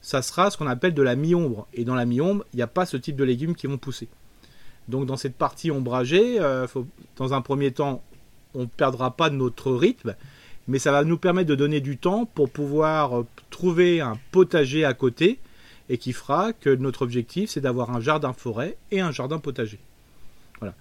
ça 0.00 0.22
sera 0.22 0.50
ce 0.50 0.56
qu'on 0.56 0.66
appelle 0.66 0.94
de 0.94 1.02
la 1.02 1.16
mi-ombre. 1.16 1.66
Et 1.74 1.84
dans 1.84 1.94
la 1.94 2.06
mi-ombre, 2.06 2.44
il 2.52 2.56
n'y 2.56 2.62
a 2.62 2.68
pas 2.68 2.86
ce 2.86 2.96
type 2.96 3.16
de 3.16 3.24
légumes 3.24 3.54
qui 3.54 3.66
vont 3.66 3.78
pousser. 3.78 4.08
Donc 4.88 5.06
dans 5.06 5.16
cette 5.16 5.36
partie 5.36 5.70
ombragée, 5.70 6.40
euh, 6.40 6.66
dans 7.16 7.34
un 7.34 7.40
premier 7.40 7.72
temps, 7.72 8.02
on 8.54 8.60
ne 8.60 8.66
perdra 8.66 9.16
pas 9.16 9.30
notre 9.30 9.72
rythme, 9.72 10.14
mais 10.68 10.78
ça 10.78 10.92
va 10.92 11.04
nous 11.04 11.18
permettre 11.18 11.48
de 11.48 11.54
donner 11.54 11.80
du 11.80 11.98
temps 11.98 12.24
pour 12.24 12.50
pouvoir 12.50 13.20
euh, 13.20 13.26
trouver 13.50 14.00
un 14.00 14.18
potager 14.32 14.84
à 14.84 14.94
côté 14.94 15.38
et 15.88 15.98
qui 15.98 16.12
fera 16.12 16.52
que 16.52 16.74
notre 16.74 17.02
objectif 17.02 17.50
c'est 17.50 17.60
d'avoir 17.60 17.90
un 17.90 18.00
jardin 18.00 18.32
forêt 18.32 18.76
et 18.90 19.00
un 19.00 19.12
jardin 19.12 19.38
potager. 19.38 19.78
Voilà. 20.60 20.74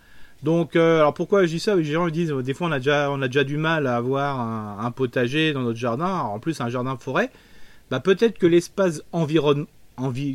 Donc, 0.44 0.76
euh, 0.76 1.00
alors 1.00 1.14
pourquoi 1.14 1.46
je 1.46 1.52
dis 1.52 1.60
ça? 1.60 1.76
Les 1.76 1.84
gens 1.84 2.06
me 2.06 2.12
disent 2.12 2.32
des 2.32 2.54
fois 2.54 2.68
on 2.68 2.72
a 2.72 2.80
déjà, 2.80 3.44
du 3.44 3.58
mal 3.58 3.88
à 3.88 3.96
avoir 3.96 4.40
un, 4.40 4.92
potager 4.92 5.54
dans 5.54 5.62
notre 5.62 5.80
jardin, 5.80 6.20
en 6.20 6.40
plus 6.40 6.62
un 6.62 6.70
jardin 6.70 6.98
forêt. 6.98 7.32
Bah, 7.90 8.00
peut-être 8.00 8.38
que 8.38 8.48
l'espace 8.48 9.04
environnement 9.12 9.68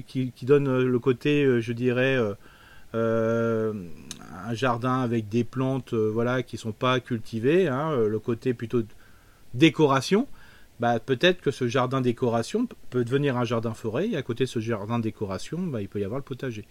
qui, 0.07 0.33
donne 0.43 0.69
euh, 0.69 0.85
le 0.85 0.99
côté, 0.99 1.61
je 1.61 1.73
dirais, 1.73 2.19
un 2.95 4.55
jardin 4.55 5.01
avec 5.01 5.29
des 5.29 5.45
plantes, 5.45 5.95
voilà, 5.95 6.43
qui 6.43 6.57
sont 6.57 6.73
pas 6.73 7.01
cultivées, 7.01 7.69
hein, 7.69 7.95
le 7.97 8.19
côté 8.19 8.55
plutôt 8.55 8.83
décoration, 9.55 10.27
bah, 10.81 10.99
peut-être 10.99 11.43
que 11.43 11.51
ce 11.51 11.69
jardin 11.69 12.01
décoration 12.01 12.67
peut 12.89 13.05
devenir 13.05 13.37
un 13.37 13.45
jardin 13.45 13.75
forêt, 13.75 14.09
et 14.09 14.17
à 14.17 14.23
côté 14.23 14.45
de 14.45 14.49
ce 14.49 14.61
jardin 14.61 14.99
décoration, 14.99 15.59
bah, 15.59 15.83
il 15.83 15.89
peut 15.89 16.01
y 16.01 16.05
avoir 16.05 16.19
le 16.19 16.25
potager. 16.25 16.65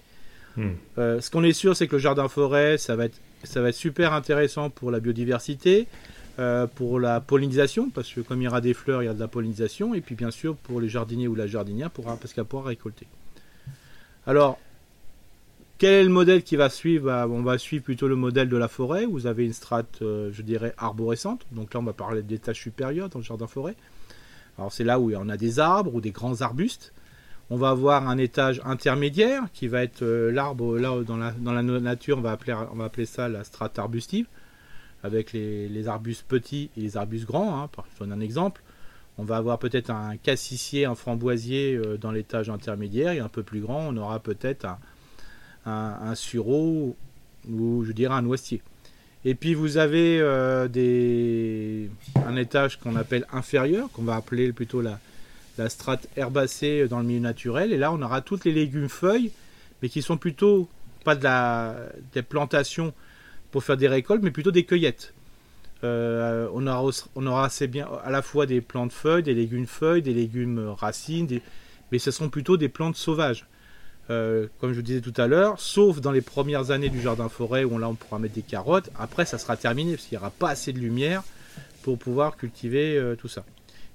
Hmm. 0.58 0.72
Euh, 0.98 1.22
ce 1.22 1.30
qu'on 1.30 1.44
est 1.44 1.54
sûr, 1.54 1.76
c'est 1.78 1.88
que 1.88 1.96
le 1.96 2.02
jardin 2.02 2.28
forêt, 2.28 2.80
ça 2.80 2.96
va, 2.96 3.06
être, 3.06 3.20
ça 3.44 3.62
va 3.62 3.70
être 3.70 3.76
super 3.76 4.14
intéressant 4.14 4.72
pour 4.72 4.90
la 4.90 5.00
biodiversité, 5.00 5.88
euh, 6.40 6.66
pour 6.66 7.00
la 7.00 7.22
pollinisation, 7.22 7.92
parce 7.92 8.12
que 8.12 8.22
comme 8.22 8.42
il 8.42 8.46
y 8.46 8.48
aura 8.48 8.62
des 8.62 8.74
fleurs, 8.74 9.04
il 9.04 9.06
y 9.06 9.10
a 9.10 9.14
de 9.14 9.20
la 9.20 9.28
pollinisation, 9.28 9.94
et 9.94 10.02
puis 10.02 10.16
bien 10.16 10.32
sûr 10.32 10.56
pour 10.56 10.82
les 10.82 10.90
jardiniers 10.90 11.28
ou 11.28 11.36
la 11.36 11.46
jardinière, 11.46 11.92
pour, 11.92 12.06
parce 12.06 12.34
qu'elle 12.34 12.46
pourra 12.46 12.70
récolter. 12.70 13.06
Alors, 14.26 14.58
quel 15.80 15.94
est 15.94 16.04
le 16.04 16.10
modèle 16.10 16.44
qui 16.44 16.58
va 16.58 16.70
suivre 16.70 17.06
bah, 17.06 17.26
On 17.30 17.42
va 17.42 17.58
suivre 17.58 17.84
plutôt 17.84 18.10
le 18.10 18.18
modèle 18.18 18.50
de 18.50 18.58
la 18.58 18.68
forêt. 18.68 19.06
Vous 19.06 19.28
avez 19.28 19.46
une 19.46 19.54
strate, 19.54 20.02
euh, 20.02 20.30
je 20.34 20.42
dirais, 20.42 20.74
arborescente. 20.78 21.46
Donc 21.54 21.74
là, 21.74 21.80
on 21.80 21.84
va 21.84 21.94
parler 21.94 22.22
des 22.22 22.38
tâches 22.38 22.62
supérieures 22.62 23.08
dans 23.08 23.20
le 23.20 23.26
jardin 23.26 23.48
forêt. 23.48 23.76
Alors 24.58 24.74
c'est 24.74 24.84
là 24.84 25.00
où 25.00 25.10
on 25.14 25.30
a 25.30 25.38
des 25.38 25.58
arbres 25.58 25.96
ou 25.96 26.02
des 26.02 26.12
grands 26.12 26.42
arbustes. 26.42 26.94
On 27.50 27.56
va 27.56 27.70
avoir 27.70 28.10
un 28.10 28.18
étage 28.18 28.62
intermédiaire 28.66 29.44
qui 29.54 29.70
va 29.70 29.82
être 29.82 30.04
euh, 30.04 30.32
l'arbre, 30.34 30.78
là 30.78 31.02
dans 31.02 31.16
la, 31.16 31.32
dans 31.32 31.54
la, 31.54 31.64
nature, 31.64 32.18
on 32.18 32.22
va, 32.22 32.34
appeler, 32.34 33.06
ça 33.06 33.30
la 33.30 33.46
strate 33.46 33.80
arbustive, 33.80 34.28
avec 35.02 35.32
les, 35.32 35.88
arbustes 35.88 36.28
petits 36.28 36.70
et 36.76 36.82
les 36.82 36.98
arbustes 36.98 37.26
grands. 37.26 37.58
Hein, 37.58 37.70
je 37.94 38.00
donne 38.00 38.12
un 38.12 38.20
exemple. 38.20 38.62
On 39.18 39.24
va 39.24 39.38
avoir 39.38 39.60
peut-être 39.60 39.92
un 39.92 40.18
cassissier, 40.18 40.84
un 40.84 40.96
framboisier 40.96 41.76
euh, 41.76 41.98
dans 41.98 42.12
l'étage 42.12 42.50
intermédiaire, 42.50 43.14
et 43.14 43.20
un 43.20 43.30
peu 43.30 43.44
plus 43.44 43.62
grand, 43.62 43.88
on 43.88 43.96
aura 43.96 44.20
peut-être 44.20 44.66
un, 45.66 46.16
sureau 46.16 46.96
ou 47.50 47.84
je 47.86 47.92
dirais 47.92 48.14
un 48.14 48.22
noisetier. 48.22 48.62
Et 49.26 49.36
puis 49.36 49.54
vous 49.54 49.78
avez 49.78 50.20
euh, 50.22 50.68
des, 50.68 51.90
un 52.26 52.36
étage 52.38 52.80
qu'on 52.80 52.96
appelle 52.96 53.26
inférieur, 53.34 53.90
qu'on 53.92 54.04
va 54.04 54.16
appeler 54.16 54.54
plutôt 54.54 54.82
la, 54.82 55.00
la 55.58 55.70
strate 55.70 56.08
herbacée 56.16 56.88
dans 56.88 57.00
le 57.00 57.06
milieu 57.06 57.20
naturel. 57.20 57.74
Et 57.74 57.78
là, 57.78 57.92
on 57.92 58.02
aura 58.02 58.22
toutes 58.22 58.46
les 58.46 58.54
légumes 58.54 58.90
feuilles, 58.90 59.32
mais 59.82 59.90
qui 59.90 60.02
sont 60.02 60.18
plutôt 60.18 60.70
pas 61.04 61.16
de 61.16 61.24
la, 61.24 61.76
des 62.14 62.22
plantations 62.22 62.94
pour 63.52 63.64
faire 63.64 63.78
des 63.78 63.88
récoltes, 63.88 64.24
mais 64.24 64.32
plutôt 64.32 64.52
des 64.52 64.64
cueillettes. 64.64 65.14
Euh, 65.84 66.48
on, 66.54 66.68
aura, 66.68 66.92
on 67.16 67.26
aura 67.26 67.46
assez 67.46 67.68
bien 67.68 67.88
à 68.04 68.10
la 68.10 68.22
fois 68.22 68.46
des 68.46 68.62
plantes 68.62 68.92
feuilles, 68.92 69.24
des 69.24 69.34
légumes 69.34 69.68
feuilles, 69.68 70.02
des 70.02 70.14
légumes 70.14 70.74
racines, 70.78 71.28
mais 71.92 72.00
ce 72.00 72.12
sont 72.12 72.30
plutôt 72.30 72.58
des 72.58 72.70
plantes 72.70 72.96
sauvages. 72.96 73.46
Euh, 74.10 74.48
comme 74.60 74.72
je 74.72 74.78
vous 74.78 74.82
disais 74.82 75.02
tout 75.02 75.14
à 75.18 75.28
l'heure, 75.28 75.60
sauf 75.60 76.02
dans 76.02 76.12
les 76.12 76.22
premières 76.22 76.72
années 76.72 76.90
du 76.90 77.00
jardin 77.00 77.30
forêt 77.30 77.64
où 77.64 77.78
là 77.78 77.88
on 77.90 77.94
pourra 77.94 78.18
mettre 78.18 78.34
des 78.34 78.42
carottes. 78.42 78.90
Après, 78.98 79.26
ça 79.26 79.38
sera 79.38 79.56
terminé 79.56 79.96
parce 79.96 80.08
qu'il 80.08 80.18
n'y 80.18 80.22
aura 80.22 80.32
pas 80.32 80.50
assez 80.50 80.74
de 80.74 80.80
lumière 80.80 81.22
pour 81.84 82.00
pouvoir 82.00 82.36
cultiver 82.36 82.98
euh, 82.98 83.16
tout 83.16 83.28
ça. 83.28 83.46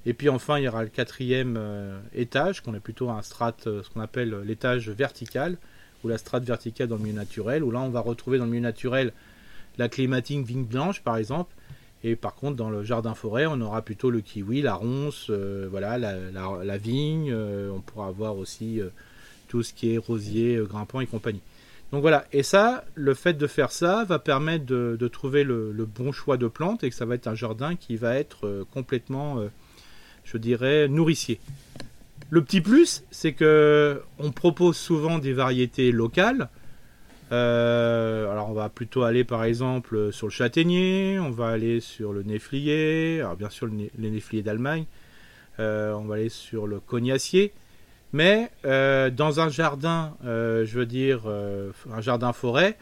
Et 0.07 0.15
puis 0.15 0.29
enfin, 0.29 0.59
il 0.59 0.65
y 0.65 0.69
aura 0.69 0.85
le 0.85 0.89
quatrième 0.89 1.57
euh, 1.59 1.99
étage, 2.15 2.61
qu'on 2.61 2.75
est 2.75 2.81
plutôt 2.81 3.11
un 3.11 3.23
strate, 3.23 3.65
ce 3.65 3.89
qu'on 3.91 4.01
appelle 4.01 4.37
l'étage 4.45 4.89
vertical, 4.89 5.57
ou 6.05 6.09
la 6.09 6.19
strate 6.19 6.45
verticale 6.45 6.87
dans 6.87 6.97
le 6.97 7.03
milieu 7.03 7.17
naturel, 7.17 7.65
où 7.65 7.73
là 7.73 7.81
on 7.81 7.89
va 7.89 8.01
retrouver 8.01 8.39
dans 8.39 8.45
le 8.45 8.51
milieu 8.51 8.63
naturel 8.63 9.13
la 9.79 9.89
clématine 9.89 10.45
vigne 10.45 10.65
blanche 10.65 11.03
par 11.03 11.17
exemple. 11.17 11.53
Et 12.05 12.15
par 12.15 12.35
contre, 12.35 12.55
dans 12.55 12.71
le 12.71 12.85
jardin 12.85 13.15
forêt, 13.15 13.47
on 13.47 13.61
aura 13.63 13.83
plutôt 13.83 14.11
le 14.11 14.21
kiwi, 14.21 14.61
la 14.61 14.75
ronce, 14.75 15.31
voilà, 15.31 15.97
la 15.99 16.77
vigne. 16.77 17.35
on 17.35 17.81
pourra 17.81 18.09
avoir 18.09 18.37
aussi 18.37 18.83
tout 19.55 19.63
ce 19.63 19.73
qui 19.73 19.95
est 19.95 19.99
rosier, 19.99 20.57
euh, 20.57 20.65
grimpant 20.65 20.99
et 20.99 21.07
compagnie. 21.07 21.41
Donc 21.93 22.01
voilà, 22.01 22.25
et 22.33 22.43
ça, 22.43 22.85
le 22.97 23.15
fait 23.15 23.35
de 23.35 23.47
faire 23.47 23.71
ça 23.71 24.03
va 24.03 24.19
permettre 24.19 24.65
de, 24.65 25.07
trouver 25.07 25.45
le, 25.45 25.73
bon 25.87 26.11
choix 26.11 26.37
de 26.37 26.49
plantes 26.49 26.83
et 26.83 26.91
que 26.91 26.97
ça 26.97 27.05
va 27.05 27.15
être 27.15 27.29
un 27.29 27.37
jardin 27.37 27.77
qui 27.77 27.95
va 27.95 28.17
être 28.17 28.49
euh, 28.49 28.65
complètement, 28.75 29.39
euh, 29.39 29.47
je 30.25 30.39
dirais, 30.39 30.89
nourricier. 30.89 31.39
Le 32.31 32.43
petit 32.43 32.61
plus, 32.61 33.05
c'est 33.13 33.33
que 33.33 34.03
on 34.19 34.33
propose 34.33 34.77
souvent 34.77 35.21
des 35.21 35.33
variétés 35.33 35.93
locales. 35.93 36.49
alors 37.31 38.51
on 38.51 38.55
va 38.55 38.69
plutôt 38.71 39.05
aller 39.05 39.23
par 39.23 39.45
exemple 39.45 40.11
sur 40.11 40.27
le 40.27 40.33
châtaignier, 40.33 41.21
on 41.21 41.31
va 41.31 41.47
aller 41.51 41.79
sur 41.79 42.13
le 42.13 42.25
néflier, 42.25 43.21
alors 43.21 43.37
bien 43.37 43.51
sûr 43.51 43.67
le, 43.69 44.09
néflier 44.11 44.43
d'Allemagne, 44.43 44.87
on 45.59 46.05
va 46.09 46.17
aller 46.17 46.29
sur 46.29 46.67
le 46.67 46.81
cognacier. 46.81 47.53
Mais 48.15 48.53
euh, 48.65 49.11
dans 49.11 49.41
un 49.41 49.49
jardin, 49.49 50.17
euh, 50.25 50.65
je 50.65 50.79
veux 50.79 50.87
dire, 50.87 51.23
euh, 51.27 51.73
un 51.93 52.01
jardin 52.01 52.33
forêt, 52.33 52.79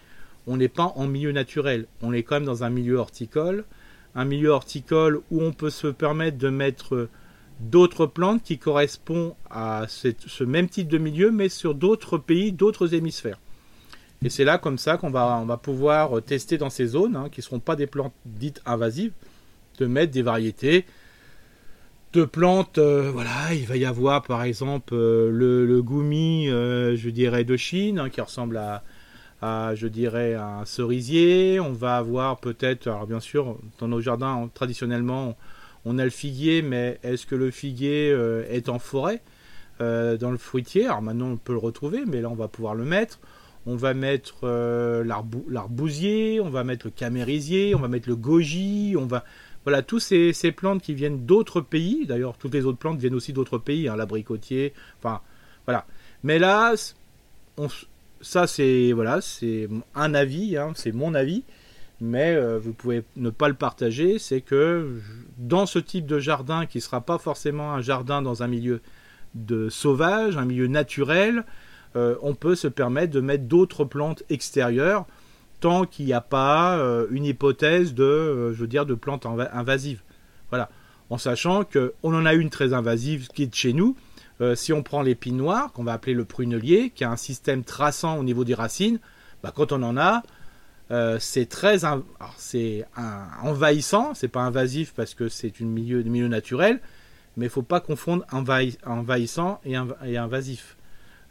on 0.46 0.58
n'est 0.58 0.68
pas 0.68 0.92
en 0.94 1.06
milieu 1.06 1.32
naturel. 1.32 1.86
On 2.02 2.12
est 2.12 2.22
quand 2.22 2.34
même 2.34 2.44
dans 2.44 2.64
un 2.64 2.68
milieu 2.68 2.96
horticole. 2.96 3.64
Un 4.14 4.26
milieu 4.26 4.50
horticole 4.50 5.22
où 5.30 5.42
on 5.42 5.52
peut 5.52 5.70
se 5.70 5.86
permettre 5.86 6.36
de 6.36 6.50
mettre 6.50 7.08
d'autres 7.60 8.04
plantes 8.04 8.42
qui 8.42 8.58
correspondent 8.58 9.32
à 9.48 9.86
ce 9.88 10.44
même 10.44 10.68
type 10.68 10.88
de 10.88 10.98
milieu, 10.98 11.30
mais 11.30 11.48
sur 11.48 11.74
d'autres 11.74 12.18
pays, 12.18 12.52
d'autres 12.52 12.92
hémisphères. 12.92 13.40
Et 14.22 14.28
c'est 14.28 14.44
là 14.44 14.58
comme 14.58 14.76
ça 14.76 14.98
qu'on 14.98 15.08
va, 15.08 15.38
on 15.40 15.46
va 15.46 15.56
pouvoir 15.56 16.22
tester 16.22 16.58
dans 16.58 16.68
ces 16.68 16.88
zones, 16.88 17.16
hein, 17.16 17.28
qui 17.32 17.40
ne 17.40 17.44
seront 17.44 17.58
pas 17.58 17.74
des 17.74 17.86
plantes 17.86 18.12
dites 18.26 18.60
invasives, 18.66 19.12
de 19.78 19.86
mettre 19.86 20.12
des 20.12 20.20
variétés 20.20 20.84
de 22.12 22.25
plantes, 22.25 22.78
euh, 22.78 23.11
voilà, 23.11 23.54
il 23.54 23.66
va 23.66 23.76
y 23.76 23.87
avoir 23.87 24.23
par 24.23 24.42
exemple 24.42 24.95
euh, 24.95 25.31
le, 25.31 25.64
le 25.64 25.83
goumi, 25.83 26.49
euh, 26.50 26.95
je 26.95 27.09
dirais 27.09 27.45
de 27.45 27.57
Chine, 27.57 27.99
hein, 27.99 28.11
qui 28.11 28.21
ressemble 28.21 28.59
à, 28.59 29.75
je 29.75 29.87
dirais, 29.87 30.35
à 30.35 30.59
un 30.59 30.64
cerisier. 30.64 31.59
On 31.59 31.73
va 31.73 31.97
avoir 31.97 32.38
peut-être, 32.38 32.87
alors 32.87 33.07
bien 33.07 33.21
sûr, 33.21 33.59
dans 33.78 33.88
nos 33.88 34.00
jardins, 34.00 34.50
traditionnellement, 34.52 35.37
on 35.85 35.99
a 35.99 36.04
le 36.04 36.11
figuier, 36.11 36.62
mais 36.62 36.99
est-ce 37.02 37.26
que 37.26 37.35
le 37.35 37.50
figuier 37.50 38.11
est 38.49 38.69
en 38.69 38.78
forêt 38.78 39.21
dans 39.81 40.31
le 40.31 40.37
fruitier? 40.37 40.85
Alors 40.85 41.02
maintenant, 41.02 41.31
on 41.31 41.37
peut 41.37 41.54
le 41.54 41.59
retrouver, 41.59 42.04
mais 42.07 42.21
là, 42.21 42.28
on 42.31 42.37
va 42.37 42.47
pouvoir 42.47 42.76
le 42.76 42.85
mettre. 42.85 43.19
On 43.66 43.75
va 43.75 43.95
mettre 43.95 44.47
l'arbousier, 45.49 46.40
on 46.40 46.50
va 46.50 46.62
mettre 46.62 46.87
le 46.87 46.92
camérisier, 46.92 47.75
on 47.75 47.81
va 47.81 47.88
mettre 47.88 48.09
le 48.09 48.16
goji, 48.16 48.95
on 48.97 49.07
va 49.07 49.25
voilà, 49.64 49.83
tous 49.83 50.00
ces, 50.00 50.52
plantes 50.52 50.83
qui 50.83 50.95
viennent 50.95 51.25
d'autres 51.25 51.61
pays, 51.61 52.07
d'ailleurs, 52.07 52.37
toutes 52.37 52.54
les 52.54 52.64
autres 52.64 52.78
plantes 52.78 52.99
viennent 52.99 53.14
aussi 53.14 53.33
d'autres 53.33 53.59
pays, 53.59 53.88
hein, 53.88 53.97
l'abricotier, 53.97 54.73
enfin, 54.99 55.21
voilà. 55.66 55.87
Mais 56.25 56.38
là, 56.38 56.75
ça, 58.21 58.47
c'est 58.47 58.92
voilà, 58.92 59.21
un 59.95 60.14
avis, 60.14 60.57
hein, 60.57 60.73
c'est 60.75 60.92
mon 60.92 61.14
avis, 61.14 61.45
mais 62.00 62.35
euh, 62.35 62.59
vous 62.59 62.73
pouvez 62.73 63.04
ne 63.16 63.31
pas 63.31 63.49
le 63.49 63.54
partager. 63.54 64.19
C'est 64.19 64.40
que 64.40 65.00
dans 65.38 65.66
ce 65.66 65.78
type 65.78 66.07
de 66.07 66.19
jardin, 66.19 66.66
qui 66.66 66.78
ne 66.78 66.83
sera 66.83 67.00
pas 67.00 67.19
forcément 67.19 67.73
un 67.73 67.81
jardin 67.81 68.23
dans 68.23 68.42
un 68.42 68.49
milieu 68.49 68.81
de 69.35 69.69
sauvage, 69.69 70.37
un 70.37 70.45
milieu 70.45 70.66
naturel, 70.66 71.45
euh, 71.95 72.16
on 72.23 72.35
peut 72.35 72.54
se 72.54 72.69
permettre 72.69 73.12
de 73.12 73.21
mettre 73.21 73.45
d'autres 73.45 73.85
plantes 73.85 74.23
extérieures 74.31 75.07
tant 75.62 75.87
qu'il 75.87 76.07
n'y 76.07 76.12
a 76.12 76.21
pas 76.21 76.76
euh, 76.76 77.07
une 77.11 77.25
hypothèse 77.25 77.95
de, 77.95 78.02
euh, 78.02 78.52
je 78.52 78.61
veux 78.61 78.66
dire, 78.66 78.85
de 78.85 78.95
plantes 78.95 79.25
invasives. 79.26 80.02
Voilà. 80.50 80.69
En 81.09 81.19
sachant 81.19 81.64
qu'on 81.64 82.14
en 82.14 82.26
a 82.26 82.35
une 82.35 82.50
très 82.50 82.75
invasive 82.75 83.28
qui 83.28 83.45
est 83.45 83.47
de 83.47 83.54
chez 83.54 83.73
nous. 83.73 83.97
Euh, 84.40 84.57
si 84.57 84.73
on 84.73 84.83
prend 84.83 85.02
l'épine 85.02 85.37
noire, 85.37 85.73
qu'on 85.73 85.85
va 85.85 85.92
appeler 85.92 86.14
le 86.14 86.25
prunelier, 86.25 86.90
qui 86.95 87.04
a 87.04 87.11
un 87.11 87.16
système 87.16 87.62
traçant 87.62 88.19
au 88.19 88.25
niveau 88.25 88.45
des 88.45 88.54
racines, 88.54 88.99
bah, 89.42 89.52
quand 89.54 89.71
on 89.73 89.83
en 89.83 89.97
a, 89.97 90.23
c'est 91.21 91.49
très 91.49 91.78
c'est 92.37 92.85
envahissant, 93.42 94.12
c'est 94.12 94.28
pas 94.28 94.42
invasif 94.42 94.92
parce 94.95 95.14
que 95.14 95.31
c'est 95.31 95.62
un 95.62 95.64
milieu, 95.64 96.02
milieu 96.02 96.28
naturel, 96.28 96.81
mais 97.38 97.47
il 97.47 97.50
faut 97.50 97.62
pas 97.62 97.81
confondre 97.81 98.26
envahissant 98.31 99.59
et 99.64 99.76
invasif. 100.19 100.76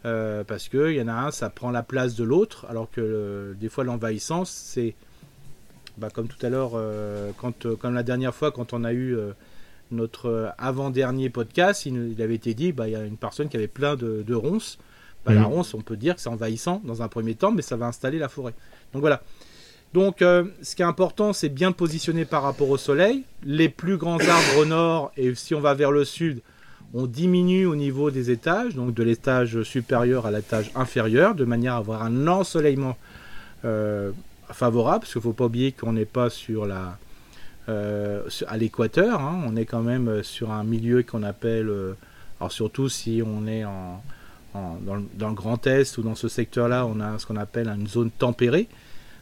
Euh, 0.04 0.44
parce 0.44 0.68
qu'il 0.68 0.94
y 0.94 1.02
en 1.02 1.08
a 1.08 1.14
un, 1.14 1.32
ça 1.32 1.50
prend 1.50 1.70
la 1.70 1.84
place 1.84 2.16
de 2.16 2.24
l'autre, 2.24 2.66
alors 2.70 2.90
que 2.90 3.56
des 3.60 3.70
fois 3.70 3.84
l'envahissance, 3.84 4.50
c'est 4.50 4.96
bah, 5.98 6.10
comme 6.12 6.28
tout 6.28 6.44
à 6.44 6.50
l'heure, 6.50 6.72
euh, 6.76 7.32
quand, 7.38 7.66
euh, 7.66 7.76
comme 7.76 7.94
la 7.94 8.04
dernière 8.04 8.34
fois, 8.34 8.52
quand 8.52 8.74
on 8.74 8.84
a 8.84 8.94
eu 8.94 9.16
notre 9.92 10.54
avant-dernier 10.58 11.30
podcast, 11.30 11.86
il, 11.86 12.20
avait 12.22 12.36
été 12.36 12.54
dit, 12.54 12.72
bah, 12.72 12.88
il 12.88 12.94
y 12.94 12.96
a 12.96 13.04
une 13.04 13.18
personne 13.18 13.50
qui 13.50 13.58
avait 13.58 13.68
plein 13.68 13.96
de, 13.96 14.34
ronces. 14.34 14.80
Bah, 15.26 15.34
La 15.34 15.42
mhm. 15.42 15.48
ronce, 15.48 15.74
on 15.76 15.82
peut 15.82 15.98
dire 15.98 16.16
que 16.16 16.22
c'est 16.22 16.30
envahissant 16.30 16.82
dans 16.84 17.04
un 17.04 17.08
premier 17.08 17.36
temps, 17.36 17.52
mais 17.52 17.62
ça 17.62 17.76
va 17.76 17.86
installer 17.86 18.18
la 18.18 18.30
forêt. 18.30 18.54
Donc 18.94 19.02
voilà. 19.02 19.22
Donc, 19.94 20.20
ce 20.22 20.76
qui 20.76 20.82
est 20.82 20.86
important, 20.86 21.34
c'est 21.34 21.50
bien 21.50 21.74
positionner 21.74 22.24
par 22.24 22.44
rapport 22.44 22.70
au 22.70 22.78
soleil. 22.78 23.24
Les 23.44 23.68
plus 23.68 23.98
grands 23.98 24.20
arbres 24.20 24.58
au 24.58 24.66
nord, 24.66 25.12
et 25.18 25.36
si 25.36 25.54
on 25.54 25.60
va 25.60 25.74
vers 25.74 25.92
le 25.92 26.06
sud, 26.06 26.42
on 26.94 27.08
diminue 27.08 27.66
au 27.66 27.76
niveau 27.76 28.12
des 28.12 28.32
étages, 28.32 28.76
donc 28.76 28.94
de 28.94 29.04
l'étage 29.04 29.64
supérieur 29.64 30.26
à 30.26 30.32
l'étage 30.32 30.72
inférieur, 30.76 31.36
de 31.36 31.46
manière 31.46 31.76
à 31.76 31.78
avoir 31.78 32.04
un 32.04 32.28
ensoleillement 32.28 32.98
euh, 33.64 34.12
favorable, 34.50 35.02
parce 35.02 35.14
qu'il 35.14 35.20
ne 35.20 35.24
faut 35.24 35.34
pas 35.34 35.46
oublier 35.46 35.72
qu'on 35.72 35.94
n'est 35.94 36.06
pas 36.06 36.30
sur 36.30 36.66
la, 36.66 36.98
euh, 37.70 38.24
à 38.48 38.58
l'équateur, 38.58 39.22
hein. 39.22 39.42
on 39.46 39.56
est 39.56 39.66
quand 39.66 39.82
même 39.82 40.22
sur 40.24 40.52
un 40.52 40.64
milieu 40.64 41.04
qu'on 41.04 41.24
appelle, 41.24 41.70
euh, 41.70 41.94
alors 42.40 42.52
surtout 42.52 42.90
si 42.90 43.22
on 43.26 43.48
est 43.48 43.64
en, 43.64 44.04
dans, 44.54 44.96
le, 44.96 45.34
Grand 45.34 45.66
Est 45.68 45.98
ou 45.98 46.02
dans 46.02 46.16
ce 46.16 46.28
secteur-là, 46.28 46.86
on 46.86 47.00
a 47.00 47.18
ce 47.20 47.26
qu'on 47.26 47.38
appelle 47.38 47.70
une 47.70 47.88
zone 47.88 48.12
tempérée. 48.12 48.68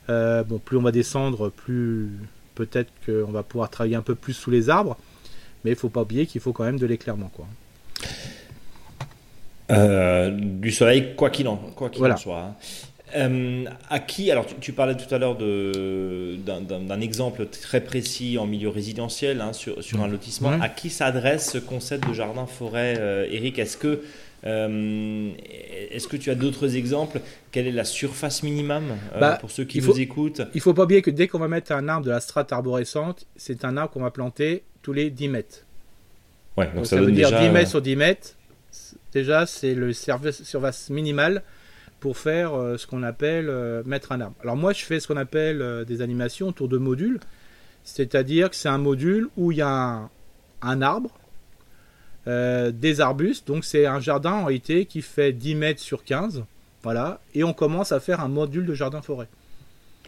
bon, 0.08 0.60
plus 0.64 0.78
on 0.78 0.82
va 0.82 0.92
descendre, 0.92 1.50
plus 1.50 2.10
peut-être 2.56 2.92
qu'on 3.06 3.32
va 3.32 3.44
pouvoir 3.44 3.70
travailler 3.70 3.96
un 3.96 4.02
peu 4.02 4.16
plus 4.16 4.34
sous 4.34 4.50
les 4.50 4.72
arbres. 4.72 4.98
Mais 5.64 5.72
il 5.72 5.76
faut 5.76 5.90
pas 5.90 6.02
oublier 6.02 6.26
qu'il 6.26 6.42
faut 6.42 6.54
quand 6.54 6.64
même 6.64 6.80
de 6.80 6.86
l'éclairement. 6.86 7.32
Euh, 9.72 10.32
du 10.32 10.72
soleil, 10.72 11.14
quoi 11.16 11.30
qu'il 11.30 11.48
en, 11.48 11.58
quoi 11.58 11.90
qu'il 11.90 12.04
en 12.06 12.18
soit. 12.18 12.40
Hein. 12.40 12.56
Euh, 13.16 13.66
à 13.90 14.00
qui 14.00 14.30
Alors, 14.30 14.46
tu, 14.60 14.72
parlais 14.72 14.96
tout 14.96 15.14
à 15.14 15.18
l'heure 15.18 15.36
d'un 15.36 17.02
exemple 17.02 17.48
très 17.48 17.82
précis 17.82 18.38
en 18.38 18.46
milieu 18.46 18.70
résidentiel 18.70 19.42
hein, 19.42 19.54
sur, 19.54 19.84
sur, 19.84 20.02
un 20.02 20.08
lotissement. 20.08 20.52
À 20.62 20.70
qui 20.70 20.90
s'adresse 20.90 21.52
ce 21.52 21.58
concept 21.58 22.08
de 22.08 22.14
jardin-forêt, 22.14 22.96
euh, 23.00 23.28
Eric? 23.32 23.58
Est-ce 23.58 23.78
que, 23.78 24.04
est 24.44 26.08
que 26.08 26.18
tu 26.18 26.30
as 26.30 26.36
d'autres 26.36 26.76
exemples? 26.76 27.22
Quelle 27.52 27.68
est 27.68 27.72
la 27.72 27.84
surface 27.84 28.44
minimum 28.44 28.84
bah, 29.20 29.38
pour 29.40 29.50
ceux 29.50 29.66
qui 29.66 29.82
nous 29.82 30.00
écoutent? 30.00 30.42
Il 30.54 30.58
ne 30.58 30.62
faut 30.62 30.74
pas 30.74 30.84
oublier 30.84 31.02
que 31.02 31.12
dès 31.12 31.28
qu'on 31.28 31.40
va 31.40 31.48
mettre 31.48 31.72
un 31.72 31.88
arbre 31.88 32.06
de 32.06 32.12
la 32.12 32.20
strate 32.20 32.52
arborescente, 32.54 33.26
c'est 33.36 33.66
un 33.66 33.76
arbre 33.78 33.92
qu'on 33.92 34.02
va 34.02 34.12
planter 34.12 34.64
tous 34.82 34.94
les 34.94 35.10
10 35.10 35.30
mètres. 35.30 35.66
Ouais, 36.58 36.70
donc, 36.76 36.86
ça, 36.86 36.98
veut 36.98 37.12
dire 37.12 37.30
10 37.30 37.50
mètres 37.50 37.70
sur 37.70 37.82
10 37.82 37.96
mètres. 37.96 38.36
Déjà, 39.14 39.46
c'est 39.46 39.74
le 39.74 39.94
surface 39.94 40.90
minimale 40.90 41.44
pour 42.00 42.18
faire 42.18 42.54
euh, 42.54 42.78
ce 42.78 42.88
qu'on 42.88 43.04
appelle 43.04 43.50
euh, 43.50 43.84
mettre 43.86 44.12
un 44.12 44.22
arbre. 44.22 44.36
Alors 44.42 44.56
moi, 44.56 44.74
je 44.74 44.84
fais 44.84 45.00
ce 45.00 45.08
qu'on 45.08 45.18
appelle 45.18 45.62
euh, 45.62 45.84
des 45.84 46.02
animations 46.02 46.48
autour 46.48 46.68
de 46.68 46.78
modules. 46.78 47.20
C'est-à-dire 47.84 48.50
que 48.50 48.56
c'est 48.56 48.70
un 48.70 48.78
module 48.78 49.28
où 49.36 49.52
il 49.52 49.58
y 49.58 49.62
a 49.62 50.10
un, 50.62 50.82
arbre, 50.82 51.10
des 52.28 53.02
arbustes. 53.02 53.48
Donc 53.48 53.66
c'est 53.66 53.88
un 53.88 54.00
jardin 54.00 54.34
en 54.34 54.46
réalité 54.46 54.86
qui 54.86 55.02
fait 55.02 55.32
10 55.32 55.56
mètres 55.56 55.82
sur 55.82 56.04
15. 56.04 56.44
Voilà. 56.84 57.20
Et 57.34 57.44
on 57.44 57.54
commence 57.54 57.92
à 57.92 58.00
faire 58.00 58.20
un 58.20 58.28
module 58.28 58.66
de 58.66 58.74
jardin-forêt. 58.76 59.28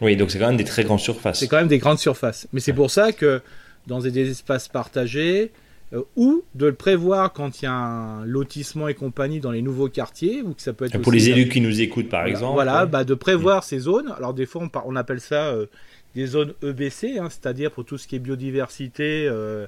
Oui, 0.00 0.16
donc 0.16 0.30
c'est 0.30 0.38
quand 0.38 0.46
même 0.46 0.56
des 0.56 0.64
très 0.64 0.84
grandes 0.84 1.00
surfaces. 1.00 1.40
C'est 1.40 1.48
quand 1.48 1.56
même 1.56 1.68
des 1.68 1.78
grandes 1.78 1.98
surfaces. 1.98 2.46
Mais 2.52 2.60
c'est 2.60 2.72
pour 2.72 2.90
ça 2.90 3.12
que 3.12 3.40
dans 3.88 3.98
des 3.98 4.30
espaces 4.30 4.68
partagés, 4.68 5.50
euh, 5.92 6.02
ou 6.16 6.42
de 6.54 6.66
le 6.66 6.74
prévoir 6.74 7.32
quand 7.32 7.60
il 7.60 7.66
y 7.66 7.68
a 7.68 7.74
un 7.74 8.24
lotissement 8.24 8.88
et 8.88 8.94
compagnie 8.94 9.40
dans 9.40 9.50
les 9.50 9.60
nouveaux 9.60 9.88
quartiers, 9.88 10.40
ou 10.42 10.54
que 10.54 10.62
ça 10.62 10.72
peut 10.72 10.86
être 10.86 10.98
pour 10.98 11.12
les 11.12 11.28
élus 11.28 11.48
qui 11.48 11.60
nous 11.60 11.82
écoutent 11.82 12.08
par 12.08 12.24
exemple. 12.26 12.54
Voilà, 12.54 12.86
bah, 12.86 13.04
de 13.04 13.14
prévoir 13.14 13.58
mm. 13.58 13.62
ces 13.62 13.78
zones. 13.80 14.14
Alors 14.16 14.32
des 14.32 14.46
fois 14.46 14.68
on, 14.86 14.96
appelle 14.96 15.20
ça 15.20 15.48
euh, 15.48 15.66
des 16.14 16.26
zones 16.26 16.54
EBC, 16.62 17.18
hein, 17.18 17.28
c'est-à-dire 17.28 17.70
pour 17.70 17.84
tout 17.84 17.98
ce 17.98 18.08
qui 18.08 18.16
est 18.16 18.20
biodiversité. 18.20 19.26
Euh, 19.28 19.66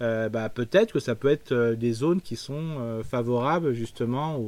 bah, 0.00 0.48
peut-être 0.48 0.92
que 0.92 1.00
ça 1.00 1.14
peut 1.14 1.28
être 1.28 1.54
des 1.74 1.92
zones 1.92 2.20
qui 2.20 2.36
sont 2.36 3.02
favorables 3.08 3.72
justement 3.72 4.38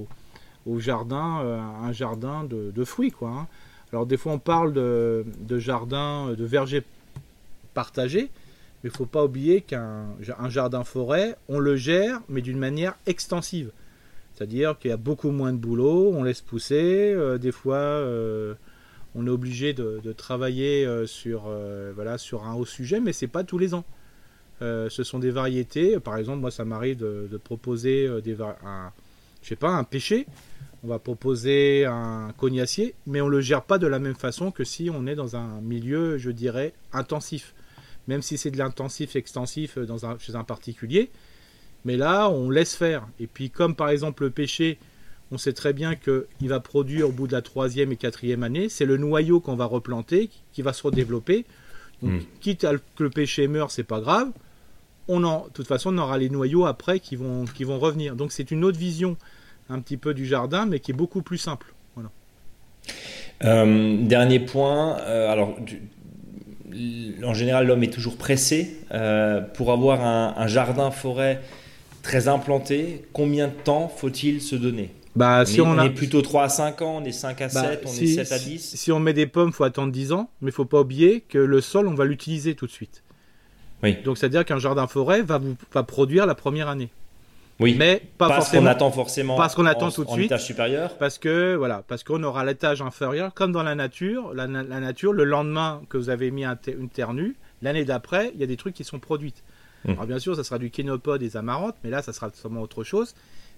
au, 0.66 0.78
jardin, 0.80 1.72
un 1.82 1.92
jardin 1.92 2.44
de, 2.44 2.84
fruits 2.84 3.12
quoi. 3.12 3.30
Hein. 3.30 3.46
Alors 3.92 4.04
des 4.06 4.16
fois 4.16 4.32
on 4.32 4.38
parle 4.38 4.72
de, 4.74 5.24
de 5.40 5.58
jardin, 5.58 6.34
de 6.36 6.44
verger 6.44 6.82
partagé 7.74 8.28
il 8.86 8.90
ne 8.90 8.94
faut 8.94 9.04
pas 9.04 9.24
oublier 9.24 9.62
qu'un 9.62 10.06
jardin-forêt, 10.20 11.36
on 11.48 11.58
le 11.58 11.74
gère, 11.74 12.20
mais 12.28 12.40
d'une 12.40 12.56
manière 12.56 12.94
extensive. 13.06 13.72
C'est-à-dire 14.32 14.78
qu'il 14.78 14.90
y 14.90 14.94
a 14.94 14.96
beaucoup 14.96 15.32
moins 15.32 15.52
de 15.52 15.58
boulot, 15.58 16.12
on 16.14 16.22
laisse 16.22 16.40
pousser. 16.40 17.12
Euh, 17.12 17.36
des 17.36 17.50
fois, 17.50 17.78
euh, 17.78 18.54
on 19.16 19.26
est 19.26 19.30
obligé 19.30 19.72
de, 19.72 20.12
travailler 20.12 20.86
euh, 20.86 21.04
sur, 21.04 21.48
un 21.48 22.54
haut 22.54 22.64
sujet, 22.64 23.00
mais 23.00 23.12
c'est 23.12 23.26
pas 23.26 23.42
tous 23.42 23.58
les 23.58 23.74
ans. 23.74 23.84
ce 24.60 25.02
sont 25.02 25.18
des 25.18 25.32
variétés. 25.32 25.98
Par 25.98 26.16
exemple, 26.16 26.38
moi, 26.38 26.52
ça 26.52 26.64
m'arrive 26.64 26.98
de, 26.98 27.40
proposer 27.42 28.06
un, 28.06 28.92
je 29.42 29.54
pas, 29.56 29.70
un 29.70 29.82
pêcher. 29.82 30.28
On 30.84 30.86
va 30.86 31.00
proposer 31.00 31.86
un 31.86 32.32
cognacier, 32.38 32.94
mais 33.08 33.20
on 33.20 33.26
le 33.26 33.40
gère 33.40 33.62
pas 33.62 33.78
de 33.78 33.88
la 33.88 33.98
même 33.98 34.14
façon 34.14 34.52
que 34.52 34.62
si 34.62 34.90
on 34.94 35.08
est 35.08 35.16
dans 35.16 35.34
un 35.34 35.60
milieu, 35.60 36.18
je 36.18 36.30
dirais, 36.30 36.72
intensif 36.92 37.52
même 38.08 38.22
si 38.22 38.38
c'est 38.38 38.50
de 38.50 38.58
l'intensif 38.58 39.16
extensif 39.16 39.78
euh, 39.78 39.86
dans 39.86 40.06
un, 40.06 40.18
chez 40.18 40.34
un 40.34 40.44
particulier. 40.44 41.10
Mais 41.84 41.96
là, 41.96 42.28
on 42.28 42.50
laisse 42.50 42.74
faire. 42.74 43.06
Et 43.20 43.26
puis, 43.26 43.50
comme 43.50 43.74
par 43.74 43.90
exemple 43.90 44.24
le 44.24 44.30
pêcher, 44.30 44.78
on 45.30 45.38
sait 45.38 45.52
très 45.52 45.72
bien 45.72 45.94
qu'il 45.94 46.48
va 46.48 46.60
produire 46.60 47.08
au 47.08 47.12
bout 47.12 47.26
de 47.26 47.32
la 47.32 47.42
troisième 47.42 47.92
et 47.92 47.96
quatrième 47.96 48.42
année. 48.42 48.68
C'est 48.68 48.84
le 48.84 48.96
noyau 48.96 49.40
qu'on 49.40 49.56
va 49.56 49.64
replanter 49.64 50.30
qui 50.52 50.62
va 50.62 50.72
se 50.72 50.82
redévelopper. 50.82 51.44
Donc, 52.02 52.12
hmm. 52.12 52.24
quitte 52.40 52.64
à 52.64 52.72
que 52.76 53.02
le 53.02 53.10
pêcher 53.10 53.48
meure, 53.48 53.70
c'est 53.70 53.84
pas 53.84 54.00
grave. 54.00 54.28
On 55.08 55.22
en, 55.24 55.44
de 55.44 55.50
toute 55.50 55.66
façon, 55.66 55.94
on 55.94 55.98
aura 55.98 56.18
les 56.18 56.28
noyaux 56.28 56.66
après 56.66 57.00
qui 57.00 57.16
vont, 57.16 57.44
qui 57.44 57.64
vont 57.64 57.78
revenir. 57.78 58.16
Donc, 58.16 58.32
c'est 58.32 58.50
une 58.50 58.64
autre 58.64 58.78
vision 58.78 59.16
un 59.68 59.80
petit 59.80 59.96
peu 59.96 60.14
du 60.14 60.26
jardin, 60.26 60.66
mais 60.66 60.80
qui 60.80 60.90
est 60.92 60.94
beaucoup 60.94 61.22
plus 61.22 61.38
simple. 61.38 61.74
Voilà. 61.94 62.10
Euh, 63.44 63.96
dernier 64.02 64.40
point, 64.40 64.98
euh, 65.00 65.30
alors 65.30 65.56
en 67.24 67.34
général, 67.34 67.66
l'homme 67.66 67.82
est 67.82 67.92
toujours 67.92 68.16
pressé. 68.16 68.76
Euh, 68.92 69.40
pour 69.40 69.72
avoir 69.72 70.02
un, 70.02 70.46
jardin-forêt 70.46 71.40
très 72.02 72.28
implanté, 72.28 73.04
combien 73.12 73.48
de 73.48 73.52
temps 73.52 73.88
faut-il 73.88 74.40
se 74.40 74.56
donner? 74.56 74.90
Bah, 75.14 75.40
on, 75.42 75.44
si 75.46 75.60
on, 75.60 75.80
est 75.80 75.90
plutôt 75.90 76.20
3 76.20 76.44
à 76.44 76.48
5 76.48 76.82
ans, 76.82 76.98
on 77.02 77.04
est 77.04 77.12
5 77.12 77.40
à 77.40 77.48
7, 77.48 77.62
bah, 77.62 77.70
on 77.86 77.92
est 77.92 78.06
7 78.06 78.32
à 78.32 78.38
10. 78.38 78.76
Si, 78.76 78.92
on 78.92 79.00
met 79.00 79.14
des 79.14 79.26
pommes, 79.26 79.48
il 79.48 79.54
faut 79.54 79.64
attendre 79.64 79.90
10 79.90 80.12
ans, 80.12 80.28
mais 80.42 80.50
il 80.50 80.54
faut 80.54 80.66
pas 80.66 80.80
oublier 80.80 81.22
que 81.26 81.38
le 81.38 81.60
sol, 81.60 81.88
on 81.88 81.94
va 81.94 82.04
l'utiliser 82.04 82.54
tout 82.54 82.66
de 82.66 82.70
suite. 82.70 83.02
Oui. 83.82 83.96
Donc, 84.04 84.18
c'est-à-dire 84.18 84.44
qu'un 84.44 84.58
jardin-forêt 84.58 85.22
va, 85.22 85.40
va 85.72 85.82
produire 85.82 86.26
la 86.26 86.34
première 86.34 86.68
année. 86.68 86.90
Oui, 87.58 87.74
mais 87.78 88.02
pas 88.18 88.28
parce 88.28 88.50
qu'on 88.50 88.66
attend 88.66 88.90
forcément 88.90 89.36
parce 89.36 89.54
qu'on 89.54 89.64
attend 89.64 89.90
tout 89.90 90.04
de 90.04 90.10
suite 90.10 90.26
étage 90.26 90.44
supérieur. 90.44 90.96
Parce 90.98 91.18
que 91.18 91.54
voilà, 91.54 91.82
parce 91.88 92.04
qu'on 92.04 92.22
aura 92.22 92.44
l'étage 92.44 92.82
inférieur 92.82 93.32
comme 93.32 93.52
dans 93.52 93.62
la 93.62 93.74
nature. 93.74 94.34
La, 94.34 94.46
nature, 94.46 95.12
le 95.12 95.24
lendemain 95.24 95.82
que 95.88 95.96
vous 95.96 96.10
avez 96.10 96.30
mis 96.30 96.44
une 96.44 96.88
terre 96.90 97.14
nue, 97.14 97.36
l'année 97.62 97.84
d'après, 97.84 98.30
il 98.34 98.40
y 98.40 98.44
a 98.44 98.46
des 98.46 98.56
trucs 98.56 98.74
qui 98.74 98.84
sont 98.84 98.98
produits. 98.98 99.34
Hmm. 99.84 99.92
Alors 99.92 100.06
bien 100.06 100.18
sûr, 100.18 100.36
ça 100.36 100.44
sera 100.44 100.58
du 100.58 100.70
kénopode, 100.70 101.20
des 101.20 101.36
amarantes, 101.36 101.76
mais 101.82 101.90
là, 101.90 102.02
ça 102.02 102.12
sera 102.12 102.30
sûrement 102.34 102.60
autre 102.60 102.84
chose. 102.84 103.14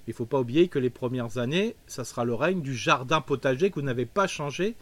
Il 0.07 0.15
faut 0.15 0.27
pas 0.27 0.39
oublier 0.39 0.69
que 0.69 0.79
les 0.79 0.91
premières 0.91 1.39
années, 1.39 1.75
ça 1.87 2.05
sera 2.05 2.25
le 2.25 2.35
règne 2.35 2.63
du 2.63 2.75
jardin 2.75 3.21
potager 3.21 3.71
que 3.71 3.75
vous 3.75 3.87
n'avez 3.87 4.07
pas 4.07 4.27
changé 4.27 4.75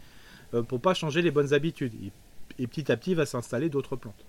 euh, 0.53 0.61
pour 0.61 0.79
pas 0.79 0.93
changer 0.93 1.21
les 1.21 1.31
bonnes 1.31 1.53
habitudes. 1.53 1.93
Et, 2.03 2.63
et 2.63 2.67
petit 2.67 2.91
à 2.91 2.97
petit, 2.97 3.15
va 3.15 3.25
s'installer 3.25 3.69
d'autres 3.69 3.95
plantes. 3.95 4.25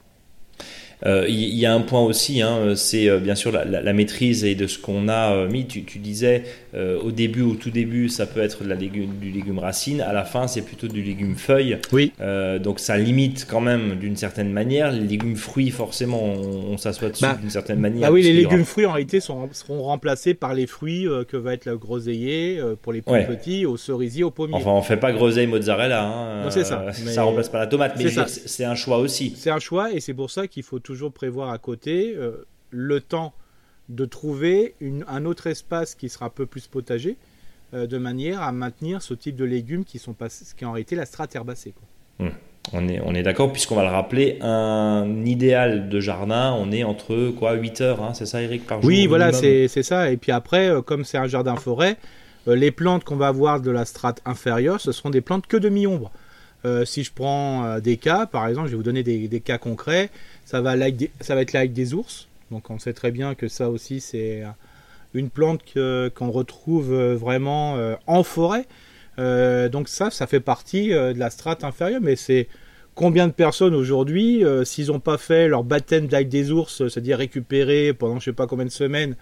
Euh, 1.07 1.27
il 1.29 1.55
y, 1.55 1.65
a 1.65 1.73
un 1.73 1.81
point 1.81 2.01
aussi, 2.01 2.43
hein, 2.43 2.75
c'est 2.75 3.09
euh, 3.09 3.19
bien 3.19 3.37
sûr 3.37 3.53
la, 3.53 3.93
maîtrise 3.93 4.45
et 4.45 4.57
de 4.57 4.67
ce 4.67 4.79
qu'on 4.79 5.09
a 5.09 5.33
euh, 5.33 5.49
mis. 5.49 5.67
Tu, 5.67 5.83
disais 5.99 6.45
au 6.75 7.11
début, 7.11 7.43
au 7.43 7.55
tout 7.55 7.71
début, 7.71 8.09
ça 8.09 8.27
peut 8.27 8.41
être 8.41 8.63
de 8.63 8.69
la 8.69 8.75
légume, 8.75 9.19
du 9.21 9.31
légume 9.31 9.59
racine. 9.59 10.01
À 10.01 10.13
la 10.13 10.25
fin, 10.25 10.47
c'est 10.47 10.63
plutôt 10.63 10.87
du 10.87 11.03
légume 11.03 11.37
feuille. 11.37 11.79
Oui. 11.93 12.13
donc 12.63 12.81
ça 12.81 12.97
limite 12.97 13.47
quand 13.49 13.61
même 13.61 13.97
d'une 13.97 14.17
certaine 14.17 14.53
manière. 14.53 14.93
Les 14.93 15.07
légumes 15.07 15.37
fruits, 15.37 15.71
forcément, 15.71 16.23
on, 16.23 16.77
s'assoit 16.77 17.11
dessus 17.11 17.23
bah, 17.23 17.39
d'une 17.41 17.51
certaine 17.51 17.81
manière. 17.81 18.09
Ah 18.09 18.13
oui, 18.13 18.23
les 18.23 18.33
légumes 18.33 18.65
fruits 18.65 18.87
en 18.87 18.93
réalité 18.93 19.21
seront 19.21 19.49
remplacés 19.83 20.35
par 20.35 20.55
les 20.55 20.67
fruits 20.67 21.07
que 21.29 21.37
va 21.37 21.55
être 21.55 21.67
le 21.67 21.77
groseillier 21.77 22.61
pour 22.83 22.93
les 22.93 23.03
plus 23.03 23.25
petits, 23.27 23.67
au 23.67 23.77
cerisier, 23.77 24.25
au 24.25 24.31
pommier. 24.31 24.55
Enfin, 24.55 24.71
on 24.71 24.83
fait 24.83 24.97
pas 24.97 25.13
groseille 25.13 25.47
mozzarella. 25.47 26.05
Hein, 26.05 26.51
c'est 26.51 26.65
ça. 26.65 26.87
ça 26.93 27.23
remplace 27.23 27.49
pas 27.49 27.59
la 27.59 27.67
tomate, 27.67 27.95
mais 27.99 28.11
c'est 28.27 28.65
un 28.65 28.75
choix 28.75 28.99
aussi. 28.99 29.35
C'est 29.37 29.51
un 29.51 29.59
choix 29.59 29.93
et 29.93 30.01
c'est 30.01 30.15
pour 30.15 30.31
ça 30.31 30.47
qu'il 30.47 30.63
faut 30.63 30.79
toujours 30.89 31.13
prévoir 31.13 31.51
à 31.51 31.59
côté 31.59 32.15
euh, 32.17 32.47
le 32.71 33.03
temps 33.03 33.35
de 33.91 34.07
trouver 34.07 34.75
un 35.07 35.27
autre 35.27 35.47
espace 35.47 35.95
qui 35.95 36.09
sera 36.09 36.27
un 36.27 36.31
peu 36.31 36.47
plus 36.47 36.67
potager, 36.67 37.19
euh, 37.75 37.87
de 37.87 37.99
manière 37.99 38.41
à 38.41 38.53
maintenir 38.53 39.03
ce 39.03 39.13
type 39.13 39.37
de 39.37 39.45
légumes 39.45 39.85
qui 39.85 39.99
sont 39.99 40.15
pas, 40.15 40.29
qui 40.57 40.65
en 40.65 40.73
réalité 40.73 40.97
la 40.97 41.05
strate 41.05 41.37
herbacée. 41.37 41.75
Hum. 42.21 42.31
On 42.73 42.89
est, 42.89 43.01
on 43.05 43.15
est 43.15 43.23
d'accord, 43.23 43.53
puisqu'on 43.53 43.77
va 43.77 43.83
le 43.83 43.91
rappeler, 43.91 44.39
un 44.41 45.25
idéal 45.25 45.91
de 45.91 46.01
jardin, 46.01 46.55
on 46.59 46.73
est 46.73 46.85
entre 46.85 47.31
quoi 47.31 47.55
8 47.55 47.81
heures, 47.83 48.03
hein, 48.03 48.15
c'est 48.15 48.27
ça 48.27 48.43
Eric 48.43 48.67
par 48.67 48.81
jour 48.81 48.89
Oui, 48.89 49.07
voilà, 49.07 49.33
c'est 49.33 49.69
ça. 49.69 50.11
Et 50.11 50.17
puis 50.17 50.33
après, 50.33 50.69
euh, 50.69 50.81
comme 50.81 51.05
c'est 51.05 51.19
un 51.19 51.27
jardin 51.27 51.57
forêt, 51.57 51.97
les 52.47 52.71
plantes 52.71 53.05
qu'on 53.05 53.17
va 53.17 53.29
avoir 53.29 53.61
de 53.61 53.71
la 53.71 53.85
strate 53.85 54.23
inférieure, 54.25 54.81
ce 54.81 54.93
seront 54.93 55.11
des 55.11 55.21
plantes 55.21 55.47
que 55.47 55.59
de 55.59 55.69
mi-ombre. 56.65 56.87
si 56.87 57.05
je 57.05 57.13
prends 57.13 57.79
des 57.81 57.97
cas, 57.97 58.27
par 58.27 58.47
exemple, 58.47 58.69
je 58.69 58.73
vais 58.73 58.77
vous 58.77 58.83
donner 58.83 59.03
des, 59.03 59.41
cas 59.41 59.59
concrets. 59.59 60.11
Ça 60.45 60.61
va, 60.61 60.77
être 60.77 61.53
like 61.53 61.73
des 61.73 61.95
ours. 61.95 62.29
Donc 62.51 62.71
on 62.71 62.79
sait 62.79 62.95
très 62.95 63.11
bien 63.11 63.35
que 63.35 63.49
ça 63.49 63.69
aussi 63.69 64.01
c'est 64.01 64.43
une 65.15 65.31
plante 65.31 65.63
qu'on 65.75 66.31
retrouve 66.31 66.93
euh, 66.93 67.17
vraiment 67.17 67.77
euh, 67.77 67.95
en 68.07 68.23
forêt. 68.23 68.67
Euh, 69.19 69.69
donc 69.69 69.89
ça, 69.89 70.11
ça 70.11 70.27
fait 70.27 70.41
partie 70.41 70.91
de 70.91 71.19
la 71.19 71.31
strate 71.31 71.65
inférieure. 71.65 72.01
Mais 72.01 72.17
c'est 72.17 72.49
combien 72.95 73.27
de 73.27 73.33
personnes 73.33 73.75
aujourd'hui, 73.75 74.45
s'ils 74.65 74.89
n'ont 74.89 75.01
pas 75.01 75.19
fait 75.19 75.49
leur 75.49 75.65
baptême 75.65 76.07
d'aigle 76.07 76.31
des 76.31 76.51
ours, 76.51 76.89
c'est-à-dire 76.89 77.19
récupérer 77.19 77.93
pendant 77.93 78.19
je 78.19 78.27
sais 78.27 78.33
pas 78.33 78.47
combien 78.47 78.65
de 78.65 78.71
semaines, 78.71 79.15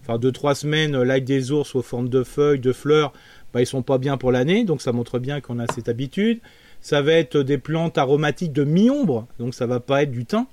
enfin 0.00 0.18
deux 0.18 0.32
trois 0.32 0.56
semaines, 0.56 1.00
l'ail 1.00 1.22
des 1.22 1.52
ours 1.52 1.76
aux 1.76 1.82
formes 1.82 2.08
de 2.08 2.24
feuilles, 2.24 2.58
de 2.58 2.72
fleurs, 2.72 3.12
bah, 3.54 3.60
ils 3.60 3.66
sont 3.66 3.82
pas 3.82 3.98
bien 3.98 4.16
pour 4.16 4.32
l'année. 4.32 4.64
Donc 4.64 4.82
ça 4.82 4.92
montre 4.92 5.20
bien 5.20 5.40
qu'on 5.40 5.60
a 5.60 5.66
cette 5.72 5.88
habitude. 5.88 6.40
Ça 6.82 7.00
va 7.00 7.12
être 7.12 7.38
des 7.38 7.58
plantes 7.58 7.96
aromatiques 7.96 8.52
de 8.52 8.64
mi-ombre, 8.64 9.26
donc 9.38 9.54
ça 9.54 9.66
va 9.66 9.80
pas 9.80 10.02
être 10.02 10.10
du 10.10 10.26
thym 10.26 10.46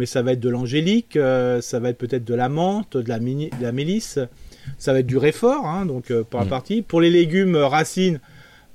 mais 0.00 0.06
ça 0.06 0.22
va 0.22 0.32
être 0.32 0.40
de 0.40 0.48
l'angélique, 0.48 1.16
euh, 1.16 1.60
ça 1.60 1.78
va 1.78 1.90
être 1.90 1.98
peut-être 1.98 2.24
de 2.24 2.34
la 2.34 2.48
menthe, 2.48 2.96
de 2.96 3.06
la, 3.06 3.18
la 3.60 3.70
mélisse, 3.70 4.18
ça 4.78 4.94
va 4.94 5.00
être 5.00 5.06
du 5.06 5.18
réfort, 5.18 5.66
hein, 5.66 5.84
donc 5.84 6.10
euh, 6.10 6.24
pour 6.24 6.40
la 6.40 6.46
mm. 6.46 6.48
partie. 6.48 6.82
Pour 6.82 7.02
les 7.02 7.10
légumes 7.10 7.56
racines, 7.56 8.18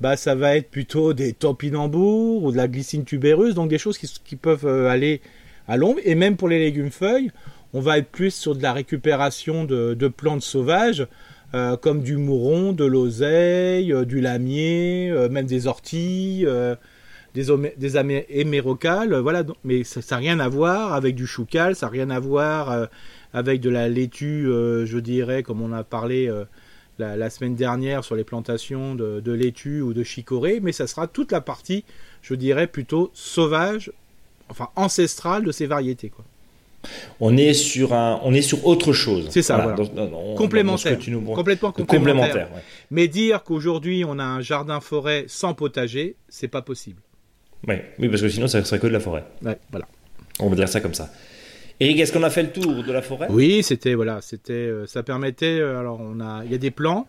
bah, 0.02 0.18
ça 0.18 0.36
va 0.36 0.56
être 0.56 0.70
plutôt 0.70 1.14
des 1.14 1.34
topinambours 1.34 2.44
ou 2.44 2.52
de 2.52 2.58
la 2.58 2.68
glycine 2.68 3.06
tubéreuse, 3.06 3.56
donc 3.56 3.70
des 3.70 3.80
choses 3.80 3.98
qui, 3.98 4.36
peuvent 4.36 4.68
euh, 4.68 4.88
aller 4.88 5.20
à 5.68 5.78
l'ombre. 5.78 6.00
Et 6.04 6.14
même 6.14 6.38
pour 6.38 6.48
les 6.48 6.60
légumes 6.60 6.92
feuilles, 6.92 7.32
on 7.74 7.80
va 7.80 7.98
être 7.98 8.10
plus 8.10 8.32
sur 8.32 8.56
de 8.56 8.62
la 8.62 8.74
récupération 8.74 9.64
de, 9.64 10.08
plantes 10.08 10.44
sauvages, 10.44 11.08
comme 11.82 12.04
du 12.04 12.18
mouron, 12.18 12.74
de 12.74 12.84
l'oseille, 12.84 13.94
du 14.06 14.20
lamier, 14.22 15.12
même 15.30 15.46
des 15.46 15.68
orties 15.68 16.46
des, 17.36 17.48
des 17.78 18.26
hémérocales, 18.30 19.14
voilà, 19.20 19.44
mais 19.64 19.84
ça 19.84 20.00
n'a 20.10 20.18
rien 20.18 20.40
à 20.40 20.48
voir 20.48 20.94
avec 20.94 21.16
du 21.16 21.28
choucal, 21.28 21.76
ça 21.76 21.88
n'a 21.88 21.92
rien 21.92 22.10
à 22.10 22.20
voir 22.20 22.72
euh, 22.72 22.86
avec 23.34 23.60
de 23.60 23.70
la 23.70 23.90
laitue, 23.90 24.48
euh, 24.48 24.86
je 24.86 24.98
dirais, 24.98 25.44
comme 25.44 25.62
on 25.62 25.74
a 25.74 25.84
parlé 25.84 26.28
euh, 26.28 26.46
la, 26.98 27.30
semaine 27.30 27.56
dernière 27.56 28.06
sur 28.06 28.16
les 28.16 28.24
plantations 28.24 28.96
de, 28.96 29.32
laitue 29.32 29.82
ou 29.82 29.94
de 29.94 30.04
chicorée, 30.04 30.60
mais 30.62 30.72
ça 30.72 30.88
sera 30.88 31.08
toute 31.08 31.34
la 31.34 31.42
partie, 31.42 31.84
je 32.22 32.36
dirais, 32.36 32.68
plutôt 32.68 33.12
sauvage, 33.14 33.92
enfin 34.50 34.70
ancestrale 34.78 35.44
de 35.44 35.52
ces 35.52 35.66
variétés. 35.66 36.10
Quoi. 36.10 36.24
On 37.20 37.36
est 37.36 37.54
sur 37.54 37.94
un, 37.94 38.22
on 38.24 38.34
est 38.34 38.44
sur 38.44 38.66
autre 38.66 38.94
chose. 38.94 39.28
C'est 39.32 39.42
ça, 39.42 39.58
voilà. 39.58 40.08
complémentaire, 40.38 40.98
complètement 41.34 41.72
complémentaire. 41.74 42.48
Mais 42.92 43.08
dire 43.10 43.44
qu'aujourd'hui 43.44 44.06
on 44.08 44.20
a 44.20 44.24
un 44.24 44.40
jardin 44.40 44.80
forêt 44.80 45.26
sans 45.28 45.54
potager, 45.54 46.16
c'est 46.30 46.48
pas 46.48 46.62
possible. 46.62 47.02
Oui, 47.68 48.10
parce 48.10 48.22
que 48.22 48.30
sinon, 48.30 48.48
ça 48.48 48.64
serait 48.64 48.80
que 48.80 48.88
de 48.88 48.92
la 48.94 49.00
forêt. 49.00 49.24
voilà. 49.42 49.88
On 50.40 50.50
va 50.50 50.56
dire 50.56 50.70
ça 50.70 50.82
comme 50.82 50.94
ça. 50.94 51.10
Eric, 51.80 52.00
est-ce 52.00 52.14
qu'on 52.14 52.24
a 52.24 52.30
fait 52.30 52.44
le 52.44 52.52
tour 52.52 52.84
de 52.84 52.92
la 52.92 53.02
forêt? 53.02 53.28
Oui, 53.30 53.62
c'était 53.62 53.96
voilà, 53.96 54.22
c'était, 54.22 54.54
euh, 54.54 54.88
ça 54.88 55.04
permettait. 55.04 55.60
Euh, 55.60 55.80
alors, 55.80 56.00
on 56.00 56.22
a, 56.22 56.46
il 56.46 56.52
y 56.52 56.56
a 56.56 56.58
des 56.58 56.72
plans. 56.72 57.08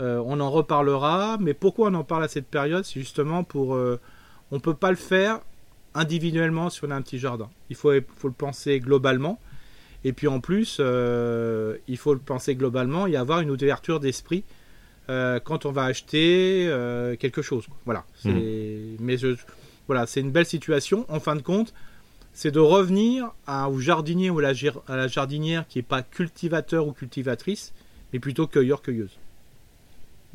Euh, 0.00 0.22
on 0.26 0.40
en 0.40 0.50
reparlera, 0.50 1.38
mais 1.40 1.54
pourquoi 1.54 1.88
on 1.88 1.94
en 1.94 2.04
parle 2.04 2.24
à 2.24 2.28
cette 2.28 2.46
période? 2.46 2.84
C'est 2.84 3.00
justement 3.00 3.44
pour, 3.44 3.78
on 4.50 4.60
peut 4.60 4.74
pas 4.74 4.90
le 4.90 4.96
faire 4.96 5.40
individuellement 5.94 6.68
si 6.68 6.84
on 6.84 6.90
a 6.90 6.96
un 6.96 7.02
petit 7.02 7.18
jardin. 7.18 7.48
Il 7.70 7.76
faut, 7.76 7.92
faut 8.16 8.28
le 8.28 8.34
penser 8.34 8.80
globalement. 8.80 9.38
Et 10.02 10.12
puis 10.12 10.26
en 10.26 10.40
plus, 10.40 10.80
il 10.80 11.96
faut 11.96 12.12
le 12.12 12.20
penser 12.20 12.56
globalement 12.56 13.06
et 13.06 13.16
avoir 13.16 13.40
une 13.40 13.50
ouverture 13.50 14.00
d'esprit 14.00 14.42
quand 15.06 15.64
on 15.64 15.70
va 15.70 15.84
acheter 15.84 16.68
quelque 17.20 17.40
chose. 17.40 17.68
Voilà. 17.86 18.04
Hmm. 18.24 18.32
Mais 18.98 19.16
je, 19.16 19.36
voilà, 19.86 20.06
c'est 20.06 20.20
une 20.20 20.30
belle 20.30 20.46
situation. 20.46 21.04
En 21.08 21.20
fin 21.20 21.36
de 21.36 21.42
compte, 21.42 21.74
c'est 22.32 22.50
de 22.50 22.60
revenir 22.60 23.32
au 23.48 23.78
jardinier 23.78 24.30
ou 24.30 24.40
à 24.40 24.52
la, 24.88 25.08
jardinière 25.08 25.66
qui 25.68 25.78
n'est 25.78 25.82
pas 25.82 26.02
cultivateur 26.02 26.86
ou 26.86 26.92
cultivatrice, 26.92 27.72
mais 28.12 28.18
plutôt 28.18 28.46
cueilleur-cueilleuse. 28.46 29.18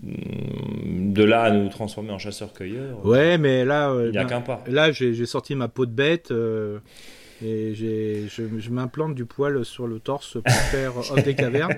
Hmm, 0.01 1.11
de 1.11 1.23
là 1.23 1.43
à 1.43 1.51
nous 1.51 1.67
transformer 1.69 2.11
en 2.11 2.19
chasseur-cueilleur. 2.19 3.05
Ouais, 3.05 3.37
mais 3.37 3.65
là, 3.65 3.91
euh, 3.91 4.07
il 4.07 4.11
n'y 4.11 4.17
a 4.17 4.25
qu'un 4.25 4.41
pas. 4.41 4.63
Là, 4.67 4.91
j'ai 4.91 5.25
sorti 5.25 5.55
ma 5.55 5.67
peau 5.67 5.85
de 5.85 5.91
bête. 5.91 6.31
Euh, 6.31 6.79
et 7.43 7.73
je, 7.73 8.27
je 8.57 8.69
m'implante 8.69 9.15
du 9.15 9.25
poil 9.25 9.63
sur 9.63 9.87
le 9.87 9.99
torse 9.99 10.33
pour 10.33 10.53
faire 10.71 10.93
homme 11.11 11.21
des 11.21 11.35
cavernes. 11.35 11.75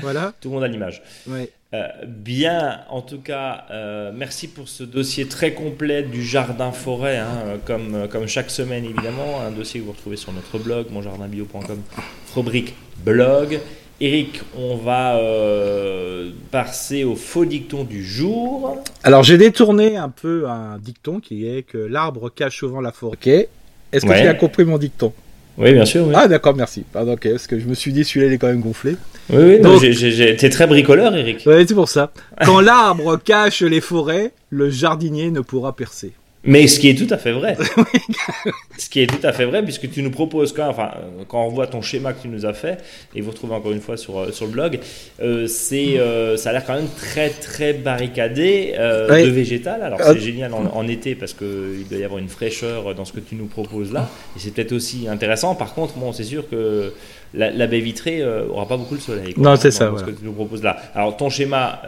Voilà. 0.00 0.32
Tout 0.40 0.48
le 0.48 0.54
monde 0.54 0.64
a 0.64 0.68
l'image. 0.68 1.02
Ouais. 1.28 1.50
Euh, 1.72 1.86
bien, 2.04 2.80
en 2.88 3.00
tout 3.00 3.20
cas, 3.20 3.64
euh, 3.70 4.10
merci 4.12 4.48
pour 4.48 4.68
ce 4.68 4.82
dossier 4.82 5.26
très 5.26 5.54
complet 5.54 6.02
du 6.02 6.24
jardin 6.24 6.72
forêt, 6.72 7.18
hein, 7.18 7.60
comme, 7.64 8.08
comme 8.10 8.26
chaque 8.26 8.50
semaine 8.50 8.84
évidemment, 8.84 9.40
un 9.40 9.52
dossier 9.52 9.80
que 9.80 9.86
vous 9.86 9.92
retrouvez 9.92 10.16
sur 10.16 10.32
notre 10.32 10.58
blog, 10.58 10.86
monjardinbio.com, 10.90 11.80
rubrique 12.34 12.74
blog. 13.04 13.60
Eric, 14.02 14.40
on 14.56 14.76
va 14.76 15.16
euh, 15.16 16.30
passer 16.50 17.04
au 17.04 17.14
faux 17.14 17.44
dicton 17.44 17.84
du 17.84 18.02
jour. 18.02 18.82
Alors 19.02 19.22
j'ai 19.22 19.36
détourné 19.36 19.96
un 19.96 20.08
peu 20.08 20.48
un 20.48 20.78
dicton 20.78 21.20
qui 21.20 21.46
est 21.46 21.62
que 21.62 21.76
l'arbre 21.76 22.30
cache 22.30 22.58
souvent 22.58 22.80
la 22.80 22.92
forêt. 22.92 23.48
Est-ce 23.92 24.06
que 24.06 24.20
tu 24.20 24.26
as 24.26 24.34
compris 24.34 24.64
mon 24.64 24.78
dicton? 24.78 25.12
Oui, 25.58 25.72
bien 25.72 25.84
sûr. 25.84 26.08
Ah 26.14 26.28
d'accord, 26.28 26.54
merci. 26.56 26.84
Pardon, 26.92 27.16
parce 27.20 27.46
que 27.46 27.58
je 27.58 27.66
me 27.66 27.74
suis 27.74 27.92
dit 27.92 28.04
celui-là 28.04 28.26
il 28.28 28.32
est 28.34 28.38
quand 28.38 28.46
même 28.48 28.60
gonflé. 28.60 28.96
Oui, 29.30 29.58
oui. 29.62 30.36
T'es 30.36 30.50
très 30.50 30.66
bricoleur, 30.66 31.14
Eric. 31.14 31.42
Oui, 31.46 31.64
c'est 31.66 31.74
pour 31.74 31.88
ça. 31.88 32.12
Quand 32.44 32.60
l'arbre 32.60 33.16
cache 33.24 33.62
les 33.62 33.80
forêts, 33.80 34.32
le 34.48 34.70
jardinier 34.70 35.30
ne 35.30 35.40
pourra 35.40 35.76
percer. 35.76 36.12
Mais 36.42 36.66
ce 36.68 36.80
qui 36.80 36.88
est 36.88 36.94
tout 36.94 37.12
à 37.12 37.18
fait 37.18 37.32
vrai. 37.32 37.56
ce 38.78 38.88
qui 38.88 39.00
est 39.00 39.06
tout 39.06 39.24
à 39.26 39.32
fait 39.32 39.44
vrai, 39.44 39.62
puisque 39.62 39.90
tu 39.90 40.02
nous 40.02 40.10
proposes 40.10 40.54
quand, 40.54 40.68
enfin, 40.68 40.90
quand 41.28 41.44
on 41.44 41.48
voit 41.48 41.66
ton 41.66 41.82
schéma 41.82 42.14
que 42.14 42.22
tu 42.22 42.28
nous 42.28 42.46
as 42.46 42.54
fait, 42.54 42.78
et 43.14 43.20
vous 43.20 43.30
retrouvez 43.30 43.54
encore 43.54 43.72
une 43.72 43.80
fois 43.82 43.98
sur, 43.98 44.18
euh, 44.18 44.32
sur 44.32 44.46
le 44.46 44.52
blog, 44.52 44.80
euh, 45.20 45.46
c'est, 45.46 45.98
euh, 45.98 46.38
ça 46.38 46.50
a 46.50 46.52
l'air 46.54 46.64
quand 46.64 46.74
même 46.74 46.88
très 46.96 47.28
très 47.28 47.74
barricadé 47.74 48.72
de 48.76 49.28
végétal. 49.28 49.82
Alors 49.82 50.00
c'est 50.02 50.20
génial 50.20 50.52
en, 50.54 50.88
été 50.88 51.14
parce 51.14 51.34
qu'il 51.34 51.86
doit 51.88 51.98
y 51.98 52.04
avoir 52.04 52.18
une 52.18 52.28
fraîcheur 52.28 52.94
dans 52.94 53.04
ce 53.04 53.12
que 53.12 53.20
tu 53.20 53.34
nous 53.34 53.46
proposes 53.46 53.92
là, 53.92 54.08
et 54.34 54.40
c'est 54.40 54.52
peut-être 54.52 54.72
aussi 54.72 55.08
intéressant. 55.08 55.54
Par 55.54 55.74
contre, 55.74 55.94
bon, 55.94 56.12
c'est 56.12 56.24
sûr 56.24 56.48
que 56.48 56.94
la, 57.34 57.66
baie 57.66 57.80
vitrée 57.80 58.24
aura 58.48 58.66
pas 58.66 58.78
beaucoup 58.78 58.96
de 58.96 59.02
soleil. 59.02 59.34
non, 59.36 59.56
c'est 59.56 59.70
ça. 59.70 59.92
Ce 59.98 60.04
que 60.04 60.10
tu 60.10 60.24
nous 60.24 60.32
proposes 60.32 60.62
là. 60.62 60.78
Alors 60.94 61.18
ton 61.18 61.28
schéma 61.28 61.82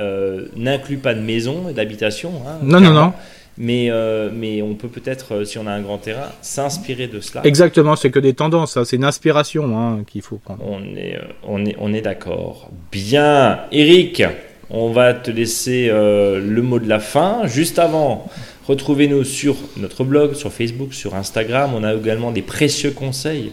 n'inclut 0.57 0.99
pas 0.99 1.15
de 1.15 1.21
maison 1.21 1.71
et 1.71 1.73
d'habitation. 1.73 2.33
Hein, 2.47 2.59
non, 2.62 2.81
non, 2.81 2.93
non. 2.93 3.12
Mais, 3.59 3.91
euh, 3.91 4.31
mais 4.33 4.62
on 4.62 4.75
peut 4.75 4.88
peut-être, 4.88 5.35
euh, 5.35 5.45
si 5.45 5.59
on 5.59 5.67
a 5.67 5.73
un 5.73 5.83
grand 5.83 5.99
terrain, 5.99 6.31
s'inspirer 6.41 7.07
de 7.07 7.21
cela. 7.21 7.43
Exactement, 7.45 7.97
c'est 7.97 8.11
que 8.11 8.19
des 8.19 8.33
tendances, 8.33 8.77
hein. 8.77 8.85
c'est 8.85 8.97
une 8.97 9.05
inspiration 9.05 9.79
hein, 9.79 10.05
qu'il 10.07 10.23
faut 10.23 10.37
prendre. 10.37 10.62
On 10.67 10.81
est, 10.97 11.17
euh, 11.17 11.25
on 11.47 11.65
est, 11.67 11.77
on 11.79 11.93
est 11.93 12.01
d'accord. 12.01 12.71
Bien, 12.91 13.61
Eric, 13.71 14.23
on 14.71 14.91
va 14.91 15.12
te 15.12 15.31
laisser 15.31 15.88
le 15.88 16.62
mot 16.62 16.79
de 16.79 16.88
la 16.88 16.99
fin. 16.99 17.47
Juste 17.47 17.79
avant, 17.79 18.31
retrouvez-nous 18.67 19.23
sur 19.23 19.55
notre 19.77 20.03
blog, 20.03 20.33
sur 20.33 20.51
Facebook, 20.51 20.95
sur 20.95 21.15
Instagram. 21.15 21.73
On 21.77 21.85
a 21.85 21.93
également 21.93 22.31
des 22.31 22.41
précieux 22.41 22.93
conseils 22.93 23.53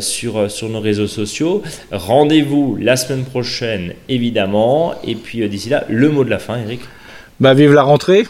sur, 0.00 0.50
sur 0.50 0.70
nos 0.70 0.80
réseaux 0.80 1.06
sociaux. 1.06 1.62
Rendez-vous 1.92 2.78
la 2.80 2.96
semaine 2.96 3.24
prochaine, 3.24 3.92
évidemment. 4.08 4.94
Et 5.04 5.16
puis 5.16 5.46
d'ici 5.50 5.68
là, 5.68 5.84
le 5.90 6.08
mot 6.08 6.24
de 6.24 6.30
la 6.30 6.38
fin, 6.38 6.56
Eric. 6.56 6.80
Bah, 7.40 7.52
vive 7.52 7.74
la 7.74 7.82
rentrée! 7.82 8.24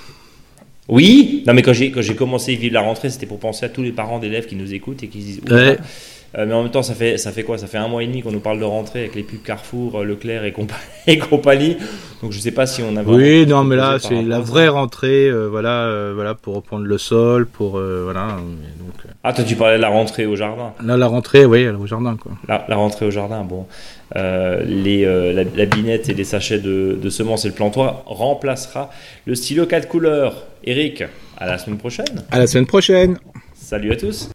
Oui, 0.89 1.45
non 1.47 1.53
mais 1.53 1.63
quand 1.63 1.75
j'ai 1.75 1.91
quand 1.91 2.01
j'ai 2.01 2.15
commencé 2.15 2.55
à 2.55 2.57
vivre 2.59 2.75
la 2.75 2.81
rentrée, 2.81 3.11
c'était 3.11 3.27
pour 3.27 3.39
penser 3.39 3.67
à 3.67 3.69
tous 3.69 3.83
les 3.83 3.93
parents 3.93 4.19
d'élèves 4.19 4.47
qui 4.47 4.57
nous 4.57 4.73
écoutent 4.73 5.03
et 5.03 5.09
qui 5.09 5.19
disent 5.19 5.41
Euh, 6.37 6.45
mais 6.47 6.53
en 6.53 6.63
même 6.63 6.71
temps, 6.71 6.83
ça 6.83 6.95
fait, 6.95 7.17
ça 7.17 7.33
fait 7.33 7.43
quoi? 7.43 7.57
Ça 7.57 7.67
fait 7.67 7.79
un 7.79 7.89
mois 7.89 8.03
et 8.03 8.07
demi 8.07 8.23
qu'on 8.23 8.33
nous 8.33 8.41
parle 8.41 8.59
de 8.59 8.65
rentrée 8.65 9.01
avec 9.01 9.15
les 9.15 9.23
pubs 9.23 9.43
Carrefour, 9.43 10.05
Leclerc 10.05 10.45
et, 10.45 10.55
et 11.07 11.19
compagnie. 11.19 11.77
Donc 12.23 12.33
je 12.33 12.39
sais 12.39 12.51
pas 12.51 12.67
si 12.67 12.83
on 12.83 12.97
a 12.97 13.03
Oui, 13.03 13.47
non, 13.47 13.65
mais 13.65 13.77
là, 13.77 13.99
c'est 13.99 14.23
la 14.23 14.41
vraie 14.41 14.69
rentrée, 14.69 15.31
voilà, 15.49 16.11
voilà, 16.15 16.35
pour 16.35 16.57
reprendre 16.57 16.85
le 16.85 16.99
sol, 16.99 17.47
pour. 17.47 17.79
voilà. 17.79 18.37
Donc, 18.79 19.13
ah, 19.23 19.33
toi, 19.33 19.45
tu 19.45 19.55
parlais 19.55 19.77
de 19.77 19.83
la 19.83 19.89
rentrée 19.89 20.27
au 20.27 20.35
jardin 20.37 20.73
Là, 20.85 20.97
la 20.97 21.07
rentrée, 21.07 21.45
oui, 21.45 21.69
au 21.69 21.87
jardin, 21.87 22.17
quoi. 22.17 22.33
La, 22.49 22.77
rentrée 22.77 23.07
au 23.07 23.11
jardin, 23.11 23.43
bon. 23.45 23.67
les, 24.17 25.05
la, 25.05 25.45
la, 25.45 25.67
binette 25.67 26.09
et 26.09 26.15
les 26.15 26.25
sachets 26.25 26.59
de, 26.59 26.99
de 27.01 27.09
semences 27.09 27.45
et 27.45 27.49
le 27.49 27.55
plantoir 27.55 28.03
remplacera 28.07 28.91
le 29.25 29.35
stylo 29.35 29.67
4 29.67 29.89
couleurs. 29.89 30.45
Eric, 30.65 31.05
à 31.39 31.47
la 31.47 31.57
semaine 31.59 31.79
prochaine. 31.79 32.25
À 32.31 32.39
la 32.39 32.47
semaine 32.47 32.67
prochaine. 32.67 33.17
Salut 33.55 33.93
à 33.93 33.97
tous. 33.97 34.31